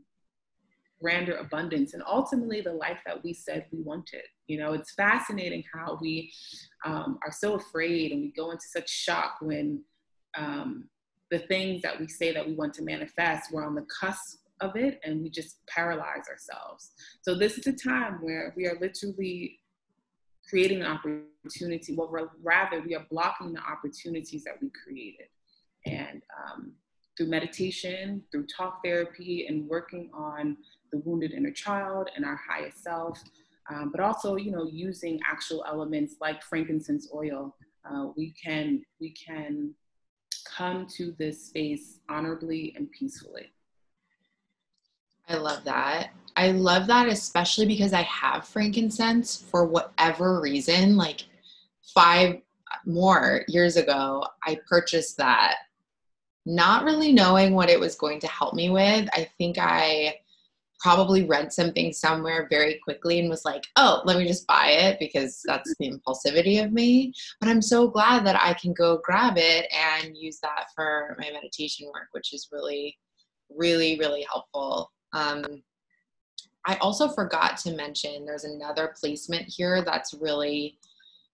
grander 1.02 1.36
abundance 1.38 1.94
and 1.94 2.04
ultimately 2.08 2.62
the 2.62 2.74
life 2.74 3.00
that 3.06 3.24
we 3.24 3.34
said 3.34 3.66
we 3.72 3.82
wanted. 3.82 4.24
You 4.48 4.60
know, 4.60 4.74
it's 4.74 4.94
fascinating 4.94 5.64
how 5.74 5.98
we 6.02 6.32
um, 6.86 7.20
are 7.24 7.32
so 7.32 7.56
afraid 7.56 8.12
and 8.12 8.22
we 8.22 8.32
go 8.32 8.52
into 8.52 8.66
such 8.68 8.90
shock 8.90 9.38
when 9.42 9.84
um, 10.38 10.86
the 11.30 11.40
things 11.40 11.82
that 11.82 12.00
we 12.00 12.08
say 12.08 12.34
that 12.34 12.46
we 12.46 12.54
want 12.54 12.74
to 12.76 12.84
manifest, 12.84 13.52
we're 13.52 13.66
on 13.66 13.76
the 13.76 13.86
cusp 14.00 14.40
of 14.60 14.76
it 14.76 15.00
and 15.04 15.22
we 15.22 15.30
just 15.30 15.66
paralyze 15.68 16.28
ourselves. 16.30 16.92
So, 17.22 17.36
this 17.36 17.58
is 17.58 17.68
a 17.68 17.74
time 17.74 18.20
where 18.22 18.54
we 18.56 18.66
are 18.66 18.78
literally 18.80 19.60
creating 20.50 20.82
an 20.82 20.88
opportunity. 20.88 21.96
Well, 21.96 22.32
rather, 22.42 22.82
we 22.82 22.96
are 22.96 23.06
blocking 23.12 23.54
the 23.54 23.62
opportunities 23.62 24.44
that 24.46 24.56
we 24.62 24.72
created. 24.84 25.28
And 25.86 26.22
um, 26.38 26.74
through 27.18 27.28
meditation, 27.28 28.22
through 28.32 28.46
talk 28.46 28.80
therapy, 28.84 29.48
and 29.48 29.68
working 29.68 30.10
on 30.14 30.56
the 30.92 31.00
wounded 31.00 31.34
inner 31.34 31.52
child 31.52 32.10
and 32.16 32.24
our 32.24 32.40
highest 32.50 32.84
self, 32.84 33.22
um, 33.70 33.92
but 33.92 34.00
also, 34.00 34.36
you 34.36 34.52
know, 34.52 34.66
using 34.66 35.20
actual 35.30 35.66
elements 35.68 36.16
like 36.22 36.42
frankincense 36.42 37.10
oil, 37.14 37.56
uh, 37.90 38.08
we 38.16 38.34
can 38.42 38.82
we 39.02 39.12
can 39.12 39.74
come 40.46 40.88
to 40.88 41.14
this 41.20 41.48
space 41.48 42.00
honorably 42.10 42.74
and 42.78 42.90
peacefully. 42.92 43.52
I 45.28 45.36
love 45.36 45.66
that. 45.66 46.12
I 46.38 46.52
love 46.52 46.88
that, 46.88 47.08
especially 47.08 47.66
because 47.66 47.92
I 47.92 48.04
have 48.04 48.48
frankincense 48.48 49.36
for 49.50 49.66
whatever 49.66 50.40
reason. 50.40 50.96
Like 50.96 51.26
five 51.94 52.42
more 52.86 53.44
years 53.50 53.76
ago, 53.76 54.24
I 54.46 54.60
purchased 54.68 55.18
that 55.18 55.56
not 56.48 56.86
really 56.86 57.12
knowing 57.12 57.54
what 57.54 57.70
it 57.70 57.80
was 57.80 57.96
going 57.96 58.20
to 58.22 58.28
help 58.28 58.54
me 58.54 58.70
with. 58.70 59.10
I 59.14 59.30
think 59.38 59.58
I 59.60 60.16
probably 60.80 61.26
read 61.26 61.52
something 61.52 61.92
somewhere 61.92 62.48
very 62.50 62.80
quickly 62.84 63.20
and 63.20 63.30
was 63.30 63.44
like, 63.44 63.66
oh, 63.76 64.02
let 64.06 64.18
me 64.18 64.26
just 64.26 64.48
buy 64.48 64.70
it 64.70 64.98
because 65.00 65.42
that's 65.46 65.76
the 65.80 65.92
impulsivity 65.92 66.64
of 66.64 66.72
me. 66.72 67.14
But 67.42 67.50
I'm 67.50 67.62
so 67.62 67.90
glad 67.90 68.26
that 68.26 68.42
I 68.42 68.54
can 68.54 68.74
go 68.74 69.02
grab 69.04 69.34
it 69.38 69.70
and 69.74 70.16
use 70.16 70.40
that 70.42 70.68
for 70.74 71.18
my 71.20 71.32
meditation 71.32 71.88
work, 71.88 72.08
which 72.12 72.34
is 72.34 72.48
really, 72.52 72.98
really, 73.50 74.00
really 74.00 74.26
helpful. 74.32 74.92
Um, 75.14 75.44
I 76.66 76.76
also 76.78 77.10
forgot 77.10 77.58
to 77.60 77.76
mention 77.76 78.26
there's 78.26 78.44
another 78.44 78.94
placement 79.00 79.46
here 79.48 79.84
that's 79.84 80.14
really 80.14 80.78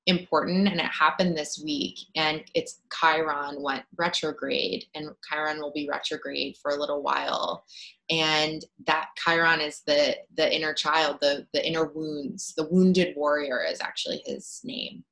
important 0.06 0.68
and 0.68 0.80
it 0.80 0.86
happened 0.86 1.38
this 1.38 1.62
week 1.64 1.98
and 2.16 2.44
it's 2.54 2.82
chiron 2.92 3.62
went 3.62 3.84
retrograde 3.98 4.86
and 4.96 5.10
chiron 5.28 5.60
will 5.60 5.72
be 5.72 5.88
retrograde 5.90 6.58
for 6.62 6.72
a 6.72 6.80
little 6.80 7.02
while. 7.02 7.66
And 8.10 8.64
that 8.86 9.10
chiron 9.18 9.62
is 9.62 9.82
the 9.88 10.18
the 10.36 10.54
inner 10.54 10.74
child 10.74 11.18
the 11.22 11.48
the 11.54 11.66
inner 11.66 11.86
wounds 11.86 12.54
the 12.58 12.68
wounded 12.68 13.16
warrior 13.16 13.64
is 13.64 13.80
actually 13.82 14.22
his 14.26 14.60
name. 14.64 15.04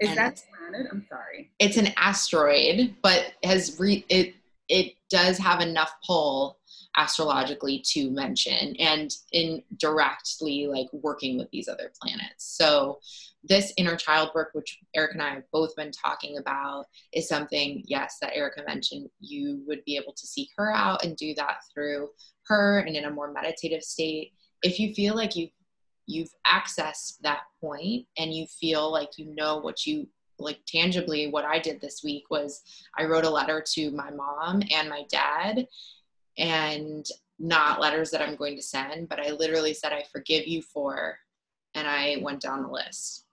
Is 0.00 0.10
and 0.10 0.18
that 0.18 0.42
planet? 0.56 0.86
I'm 0.92 1.06
sorry. 1.08 1.50
It's 1.58 1.76
an 1.76 1.88
asteroid 1.96 2.96
but 3.02 3.32
has 3.42 3.78
re 3.80 4.04
it 4.08 4.34
it 4.68 4.94
does 5.08 5.38
have 5.38 5.60
enough 5.60 5.94
pull 6.06 6.58
astrologically 6.96 7.82
to 7.86 8.10
mention 8.10 8.74
and 8.76 9.14
in 9.32 9.62
directly 9.78 10.66
like 10.66 10.88
working 10.92 11.38
with 11.38 11.50
these 11.50 11.68
other 11.68 11.92
planets. 12.00 12.44
So 12.56 12.98
this 13.48 13.72
inner 13.76 13.96
child 13.96 14.30
work, 14.34 14.50
which 14.52 14.78
Erica 14.94 15.14
and 15.14 15.22
I 15.22 15.34
have 15.34 15.50
both 15.52 15.74
been 15.76 15.90
talking 15.90 16.38
about, 16.38 16.86
is 17.12 17.28
something, 17.28 17.82
yes, 17.86 18.16
that 18.20 18.36
Erica 18.36 18.62
mentioned. 18.66 19.08
You 19.20 19.62
would 19.66 19.84
be 19.84 19.96
able 19.96 20.12
to 20.12 20.26
seek 20.26 20.50
her 20.56 20.72
out 20.74 21.04
and 21.04 21.16
do 21.16 21.34
that 21.34 21.58
through 21.72 22.10
her 22.46 22.80
and 22.80 22.96
in 22.96 23.04
a 23.04 23.10
more 23.10 23.32
meditative 23.32 23.82
state. 23.82 24.32
If 24.62 24.78
you 24.78 24.94
feel 24.94 25.14
like 25.14 25.36
you've 25.36 25.50
you've 26.06 26.32
accessed 26.46 27.18
that 27.20 27.42
point 27.60 28.06
and 28.16 28.32
you 28.32 28.46
feel 28.46 28.90
like 28.90 29.10
you 29.18 29.34
know 29.34 29.58
what 29.58 29.84
you 29.84 30.08
like 30.38 30.58
tangibly 30.66 31.28
what 31.28 31.44
I 31.44 31.58
did 31.58 31.82
this 31.82 32.00
week 32.02 32.30
was 32.30 32.62
I 32.96 33.04
wrote 33.04 33.26
a 33.26 33.30
letter 33.30 33.62
to 33.74 33.90
my 33.90 34.10
mom 34.10 34.62
and 34.72 34.88
my 34.88 35.04
dad 35.10 35.66
and 36.38 37.06
not 37.38 37.80
letters 37.80 38.10
that 38.10 38.22
I'm 38.22 38.36
going 38.36 38.56
to 38.56 38.62
send, 38.62 39.08
but 39.08 39.20
I 39.20 39.30
literally 39.30 39.74
said, 39.74 39.92
I 39.92 40.04
forgive 40.10 40.46
you 40.46 40.62
for, 40.62 41.18
and 41.74 41.86
I 41.86 42.18
went 42.22 42.40
down 42.40 42.62
the 42.62 42.68
list. 42.68 43.26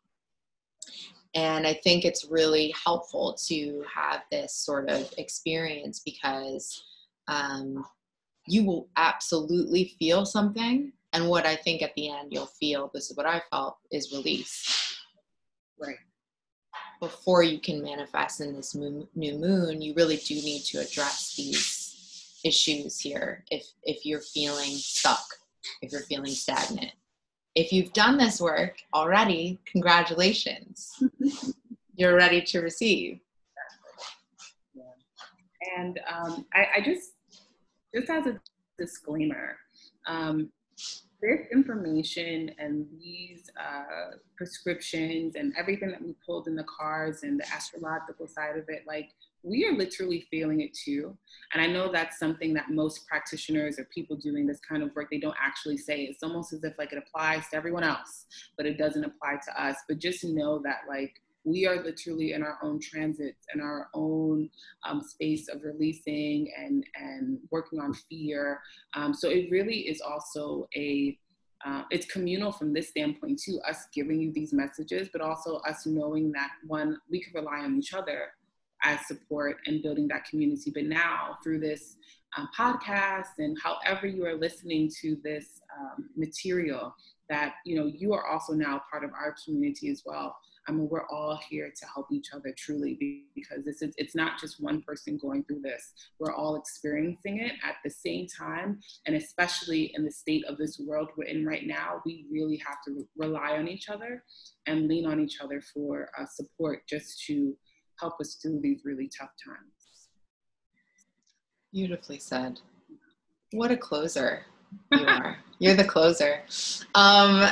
And 1.36 1.68
I 1.68 1.74
think 1.74 2.06
it's 2.06 2.26
really 2.32 2.74
helpful 2.84 3.38
to 3.48 3.84
have 3.94 4.24
this 4.32 4.56
sort 4.56 4.90
of 4.90 5.14
experience 5.18 6.00
because 6.00 6.82
um, 7.28 7.86
you 8.48 8.64
will 8.64 8.88
absolutely 8.96 9.96
feel 10.00 10.26
something. 10.26 10.94
And 11.12 11.28
what 11.28 11.46
I 11.46 11.58
think 11.58 11.82
at 11.82 11.94
the 11.96 12.10
end 12.10 12.30
you'll 12.32 12.46
feel, 12.46 12.90
this 12.94 13.12
is 13.12 13.18
what 13.18 13.26
I 13.26 13.42
felt, 13.52 13.78
is 13.92 14.14
release. 14.14 14.98
Right. 15.78 15.98
Before 17.02 17.44
you 17.44 17.60
can 17.60 17.84
manifest 17.84 18.40
in 18.40 18.56
this 18.56 18.74
moon, 18.74 19.08
new 19.14 19.38
moon, 19.38 19.82
you 19.82 19.94
really 19.96 20.18
do 20.18 20.36
need 20.36 20.62
to 20.64 20.80
address 20.80 21.36
these 21.36 22.40
issues 22.46 23.00
here 23.00 23.44
if 23.50 23.66
if 23.84 24.06
you're 24.06 24.22
feeling 24.22 24.72
stuck, 24.72 25.26
if 25.82 25.92
you're 25.92 26.02
feeling 26.02 26.32
stagnant. 26.32 26.92
If 27.56 27.72
you've 27.72 27.94
done 27.94 28.18
this 28.18 28.42
work 28.42 28.76
already, 28.94 29.60
congratulations. 29.66 31.02
you're 31.96 32.16
ready 32.16 32.42
to 32.42 32.60
receive. 32.60 33.20
Yeah. 34.76 34.84
And 35.78 36.00
um, 36.12 36.46
I, 36.54 36.68
I 36.78 36.82
just 36.82 37.12
just 37.94 38.10
as 38.10 38.26
a 38.26 38.40
disclaimer, 38.78 39.56
um, 40.06 40.50
this 41.22 41.48
information 41.52 42.52
and 42.60 42.86
these 43.00 43.50
uh, 43.58 44.18
prescriptions 44.36 45.36
and 45.36 45.54
everything 45.58 45.90
that 45.92 46.02
we 46.02 46.14
pulled 46.26 46.48
in 46.48 46.56
the 46.56 46.66
cards 46.66 47.24
and 47.24 47.40
the 47.40 47.48
astrological 47.54 48.28
side 48.28 48.58
of 48.58 48.66
it, 48.68 48.84
like 48.86 49.12
we 49.46 49.66
are 49.66 49.74
literally 49.74 50.26
feeling 50.32 50.62
it 50.62 50.74
too. 50.74 51.16
And 51.54 51.62
I 51.62 51.68
know 51.68 51.92
that's 51.92 52.18
something 52.18 52.54
that 52.56 52.72
most 52.72 53.08
practitioners 53.08 53.78
or 53.78 53.86
people 53.94 54.18
doing 54.18 54.48
this 54.48 54.60
kind 54.68 54.82
of 54.82 54.94
work, 54.96 55.10
they 55.12 55.20
don't 55.20 55.36
actually 55.42 55.78
say. 55.78 56.02
It's 56.02 56.24
almost 56.24 56.52
as 56.52 56.64
if 56.64 56.74
like 56.80 56.92
it 56.92 56.98
applies 56.98 57.48
to 57.50 57.56
everyone 57.56 57.84
else, 57.84 58.26
but 58.58 58.66
it 58.66 58.78
doesn't 58.78 59.04
apply 59.04 59.38
to 59.46 59.64
us. 59.64 59.76
But 59.88 60.00
just 60.00 60.24
know 60.24 60.60
that 60.64 60.80
like 60.90 61.14
we 61.46 61.68
are 61.68 61.82
literally 61.84 62.34
in 62.34 62.42
our 62.42 62.58
own 62.64 62.80
transits 62.80 63.46
in 63.54 63.62
our 63.62 63.88
own 63.94 64.50
um, 64.84 65.02
space 65.02 65.48
of 65.48 65.64
releasing 65.64 66.52
and 66.58 66.84
and 66.96 67.38
working 67.52 67.80
on 67.80 67.94
fear 67.94 68.60
um, 68.96 69.14
so 69.14 69.30
it 69.30 69.50
really 69.52 69.82
is 69.82 70.02
also 70.02 70.68
a 70.76 71.18
uh, 71.66 71.84
it's 71.92 72.06
communal 72.08 72.52
from 72.52 72.74
this 72.74 72.90
standpoint 72.90 73.40
too 73.40 73.60
us 73.68 73.86
giving 73.94 74.20
you 74.20 74.34
these 74.34 74.54
messages 74.54 75.08
but 75.14 75.22
also 75.22 75.58
us 75.68 75.86
knowing 75.86 76.32
that 76.32 76.50
one 76.66 76.98
we 77.10 77.22
can 77.22 77.32
rely 77.34 77.60
on 77.60 77.78
each 77.78 77.94
other 77.94 78.30
as 78.86 79.06
support 79.08 79.58
and 79.66 79.84
building 79.84 80.08
that 80.08 80.24
community 80.26 80.72
but 80.74 80.86
now 80.86 81.38
through 81.44 81.60
this 81.60 81.98
um, 82.38 82.48
podcast 82.58 83.38
and 83.40 83.58
however 83.62 84.08
you 84.08 84.26
are 84.26 84.36
listening 84.36 84.90
to 85.02 85.18
this 85.24 85.62
um, 85.78 86.10
material 86.16 86.96
that 87.30 87.56
you 87.66 87.76
know 87.76 87.86
you 87.86 88.14
are 88.14 88.28
also 88.28 88.54
now 88.54 88.82
part 88.90 89.04
of 89.04 89.12
our 89.12 89.36
community 89.46 89.90
as 89.90 90.04
well 90.06 90.38
I 90.68 90.72
mean, 90.72 90.90
we're 90.90 91.08
all 91.10 91.40
here 91.48 91.72
to 91.76 91.86
help 91.94 92.08
each 92.12 92.30
other 92.34 92.54
truly 92.58 93.26
because 93.36 93.64
this 93.64 93.82
is, 93.82 93.94
it's 93.98 94.16
not 94.16 94.40
just 94.40 94.62
one 94.62 94.82
person 94.82 95.18
going 95.22 95.44
through 95.44 95.62
this. 95.62 95.94
We're 96.20 96.34
all 96.34 96.56
experiencing 96.56 97.40
it 97.40 97.54
at 97.64 97.76
the 97.84 97.90
same 97.90 98.28
time. 98.28 98.80
And 99.06 99.16
especially 99.16 99.92
in 99.96 100.04
the 100.04 100.12
state 100.12 100.44
of 100.48 100.58
this 100.58 100.80
world 100.80 101.10
we're 101.18 101.26
in 101.26 101.46
right 101.46 101.66
now, 101.66 102.02
we 102.06 102.26
really 102.32 102.62
have 102.66 102.78
to 102.88 103.08
rely 103.16 103.58
on 103.58 103.68
each 103.68 103.90
other 103.90 104.24
and 104.66 104.88
lean 104.88 105.06
on 105.06 105.20
each 105.20 105.40
other 105.40 105.62
for 105.62 106.10
uh, 106.20 106.26
support 106.26 106.88
just 106.90 107.24
to 107.26 107.56
help 108.00 108.20
us 108.20 108.36
through 108.36 108.62
these 108.62 108.82
really 108.84 109.10
tough 109.18 109.32
times. 109.44 110.10
Beautifully 111.72 112.20
said. 112.20 112.60
What 113.52 113.72
a 113.72 113.78
closer 113.78 114.44
you 114.92 115.06
are. 115.06 115.38
You're 115.60 115.76
the 115.76 115.86
closer. 115.86 116.42
Um, 116.96 117.50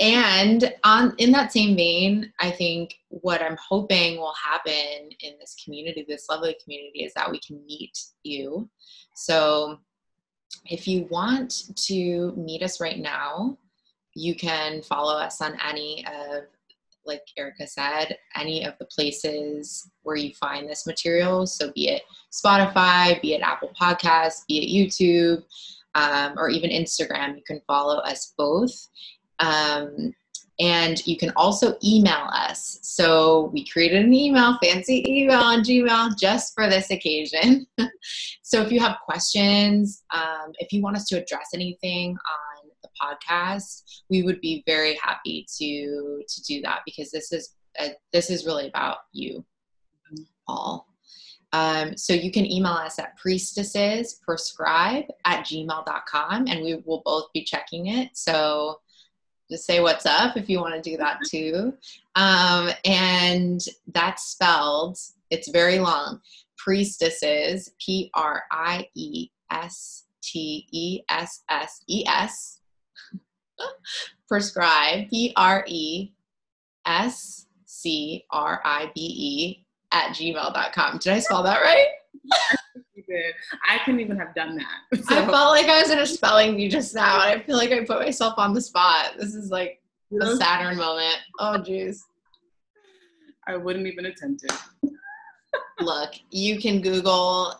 and 0.00 0.72
on 0.82 1.14
in 1.18 1.30
that 1.30 1.52
same 1.52 1.76
vein 1.76 2.32
i 2.40 2.50
think 2.50 2.94
what 3.08 3.40
i'm 3.42 3.56
hoping 3.68 4.18
will 4.18 4.34
happen 4.42 5.08
in 5.20 5.34
this 5.38 5.56
community 5.62 6.04
this 6.08 6.26
lovely 6.28 6.56
community 6.62 7.04
is 7.04 7.14
that 7.14 7.30
we 7.30 7.38
can 7.38 7.64
meet 7.66 7.96
you 8.24 8.68
so 9.14 9.78
if 10.66 10.88
you 10.88 11.06
want 11.10 11.76
to 11.76 12.32
meet 12.36 12.62
us 12.62 12.80
right 12.80 12.98
now 12.98 13.56
you 14.14 14.34
can 14.34 14.82
follow 14.82 15.16
us 15.16 15.40
on 15.40 15.56
any 15.64 16.04
of 16.06 16.44
like 17.06 17.22
erica 17.36 17.66
said 17.66 18.16
any 18.36 18.64
of 18.64 18.74
the 18.78 18.84
places 18.86 19.90
where 20.02 20.16
you 20.16 20.32
find 20.34 20.68
this 20.68 20.86
material 20.86 21.46
so 21.46 21.72
be 21.72 21.88
it 21.88 22.02
spotify 22.32 23.20
be 23.22 23.34
it 23.34 23.42
apple 23.42 23.70
Podcasts, 23.80 24.46
be 24.48 24.58
it 24.58 24.70
youtube 24.70 25.42
um, 25.94 26.34
or 26.36 26.48
even 26.48 26.70
instagram 26.70 27.36
you 27.36 27.42
can 27.46 27.60
follow 27.66 27.98
us 27.98 28.34
both 28.36 28.88
um, 29.40 30.14
and 30.60 31.04
you 31.06 31.16
can 31.16 31.32
also 31.36 31.76
email 31.84 32.28
us. 32.32 32.78
So 32.82 33.50
we 33.52 33.66
created 33.66 34.04
an 34.04 34.14
email, 34.14 34.56
fancy 34.62 35.04
email 35.08 35.40
on 35.40 35.64
Gmail 35.64 36.16
just 36.16 36.54
for 36.54 36.68
this 36.70 36.90
occasion. 36.90 37.66
so 38.42 38.62
if 38.62 38.70
you 38.70 38.78
have 38.78 38.98
questions, 39.04 40.04
um, 40.14 40.52
if 40.58 40.72
you 40.72 40.80
want 40.80 40.96
us 40.96 41.06
to 41.06 41.20
address 41.20 41.48
anything 41.54 42.16
the 42.84 42.90
podcast, 43.02 44.02
we 44.08 44.22
would 44.22 44.40
be 44.40 44.62
very 44.66 44.98
happy 45.02 45.46
to 45.58 46.22
to 46.28 46.42
do 46.42 46.60
that 46.62 46.80
because 46.84 47.10
this 47.10 47.32
is 47.32 47.54
a, 47.80 47.92
this 48.12 48.30
is 48.30 48.46
really 48.46 48.68
about 48.68 48.98
you 49.12 49.44
all. 50.46 50.86
Um, 51.52 51.96
so 51.96 52.12
you 52.12 52.32
can 52.32 52.50
email 52.50 52.72
us 52.72 52.98
at 52.98 53.16
priestessesprescribe 53.18 55.06
at 55.24 55.46
gmail.com 55.46 56.48
and 56.48 56.64
we 56.64 56.82
will 56.84 57.02
both 57.04 57.32
be 57.32 57.44
checking 57.44 57.86
it. 57.86 58.10
So 58.14 58.80
just 59.48 59.64
say 59.64 59.80
what's 59.80 60.04
up 60.04 60.36
if 60.36 60.48
you 60.48 60.58
want 60.58 60.74
to 60.74 60.90
do 60.90 60.96
that 60.96 61.18
too. 61.28 61.74
Um, 62.16 62.70
and 62.84 63.60
that's 63.92 64.24
spelled, 64.24 64.98
it's 65.30 65.48
very 65.48 65.78
long. 65.78 66.20
Priestesses, 66.58 67.70
P 67.78 68.10
R 68.14 68.42
I 68.50 68.88
E 68.94 69.28
S 69.50 70.06
T 70.22 70.66
E 70.72 71.02
S 71.08 71.44
S 71.48 71.82
E 71.88 72.04
S. 72.06 72.60
Prescribe, 74.28 75.08
P 75.10 75.32
R 75.36 75.64
E 75.66 76.12
S 76.86 77.46
C 77.66 78.24
R 78.30 78.60
I 78.64 78.90
B 78.94 79.00
E 79.00 79.66
at 79.92 80.14
gmail.com. 80.14 80.98
Did 80.98 81.12
I 81.12 81.18
spell 81.20 81.42
that 81.42 81.60
right? 81.62 81.88
did. 83.14 83.34
I 83.68 83.78
couldn't 83.84 84.00
even 84.00 84.16
have 84.18 84.34
done 84.34 84.56
that. 84.56 85.02
So. 85.04 85.22
I 85.22 85.26
felt 85.26 85.50
like 85.50 85.66
I 85.66 85.82
was 85.82 85.90
in 85.90 85.98
a 85.98 86.06
spelling 86.06 86.56
bee 86.56 86.68
just 86.68 86.94
now, 86.94 87.22
and 87.22 87.40
I 87.40 87.44
feel 87.44 87.56
like 87.56 87.70
I 87.70 87.84
put 87.84 88.00
myself 88.00 88.34
on 88.38 88.54
the 88.54 88.60
spot. 88.60 89.14
This 89.18 89.34
is 89.34 89.50
like 89.50 89.80
a 90.20 90.36
Saturn 90.36 90.76
moment. 90.76 91.18
Oh, 91.38 91.58
jeez. 91.58 91.98
I 93.46 93.56
wouldn't 93.56 93.86
even 93.86 94.06
attempt 94.06 94.44
it. 94.44 94.90
Look, 95.80 96.14
you 96.30 96.58
can 96.58 96.80
Google 96.80 97.54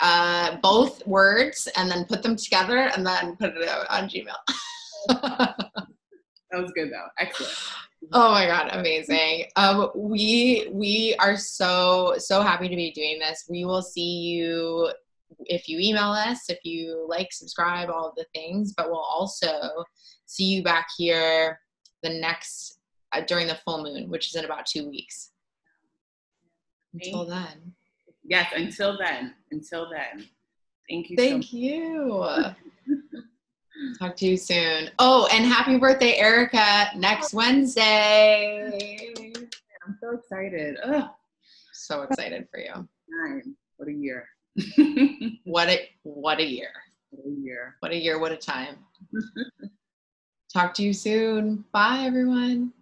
uh, 0.00 0.56
both 0.56 1.06
words 1.06 1.68
and 1.76 1.90
then 1.90 2.04
put 2.06 2.22
them 2.22 2.34
together 2.34 2.78
and 2.78 3.06
then 3.06 3.36
put 3.36 3.56
it 3.56 3.68
out 3.68 3.86
on 3.90 4.08
Gmail. 4.08 4.34
that 5.08 5.56
was 6.52 6.72
good 6.72 6.90
though. 6.92 7.06
Excellent. 7.18 7.54
Oh 8.12 8.30
my 8.30 8.46
god, 8.46 8.70
amazing. 8.72 9.46
Um, 9.56 9.90
we 9.94 10.68
we 10.72 11.14
are 11.18 11.36
so 11.36 12.14
so 12.18 12.42
happy 12.42 12.68
to 12.68 12.76
be 12.76 12.90
doing 12.92 13.18
this. 13.18 13.46
We 13.50 13.64
will 13.64 13.82
see 13.82 14.20
you 14.20 14.90
if 15.40 15.68
you 15.68 15.78
email 15.80 16.10
us, 16.10 16.48
if 16.48 16.58
you 16.64 17.06
like, 17.08 17.32
subscribe, 17.32 17.90
all 17.90 18.08
of 18.08 18.14
the 18.16 18.26
things. 18.34 18.72
But 18.76 18.90
we'll 18.90 18.98
also 18.98 19.84
see 20.26 20.44
you 20.44 20.62
back 20.62 20.88
here 20.96 21.60
the 22.02 22.10
next 22.10 22.78
uh, 23.12 23.22
during 23.22 23.46
the 23.46 23.58
full 23.64 23.82
moon, 23.82 24.08
which 24.08 24.28
is 24.28 24.36
in 24.36 24.44
about 24.44 24.66
two 24.66 24.88
weeks. 24.88 25.30
Until 26.94 27.26
then. 27.26 27.72
Yes, 28.24 28.52
until 28.54 28.96
then. 28.98 29.34
Until 29.50 29.88
then. 29.90 30.26
Thank 30.88 31.10
you. 31.10 31.16
Thank 31.16 31.44
so 31.44 31.56
you. 31.56 32.26
Talk 33.98 34.16
to 34.16 34.26
you 34.26 34.36
soon. 34.36 34.90
Oh, 34.98 35.28
and 35.32 35.44
happy 35.44 35.78
birthday, 35.78 36.16
Erica, 36.16 36.90
next 36.96 37.32
Wednesday. 37.34 39.12
I'm 39.86 39.96
so 40.00 40.16
excited. 40.16 40.76
Ugh. 40.84 41.08
So 41.72 42.02
excited 42.02 42.48
for 42.50 42.60
you. 42.60 42.88
Nine. 43.08 43.54
What 43.76 43.88
a 43.88 43.92
year. 43.92 44.28
what 45.44 45.68
a 45.68 45.88
what 46.02 46.40
a 46.40 46.44
year. 46.44 46.70
What 47.10 47.26
a 47.26 47.40
year. 47.40 47.76
What 47.80 47.92
a 47.92 47.96
year, 47.96 48.18
what 48.18 48.32
a 48.32 48.36
time. 48.36 48.76
Talk 50.52 50.74
to 50.74 50.82
you 50.82 50.92
soon. 50.92 51.64
Bye 51.72 52.04
everyone. 52.04 52.72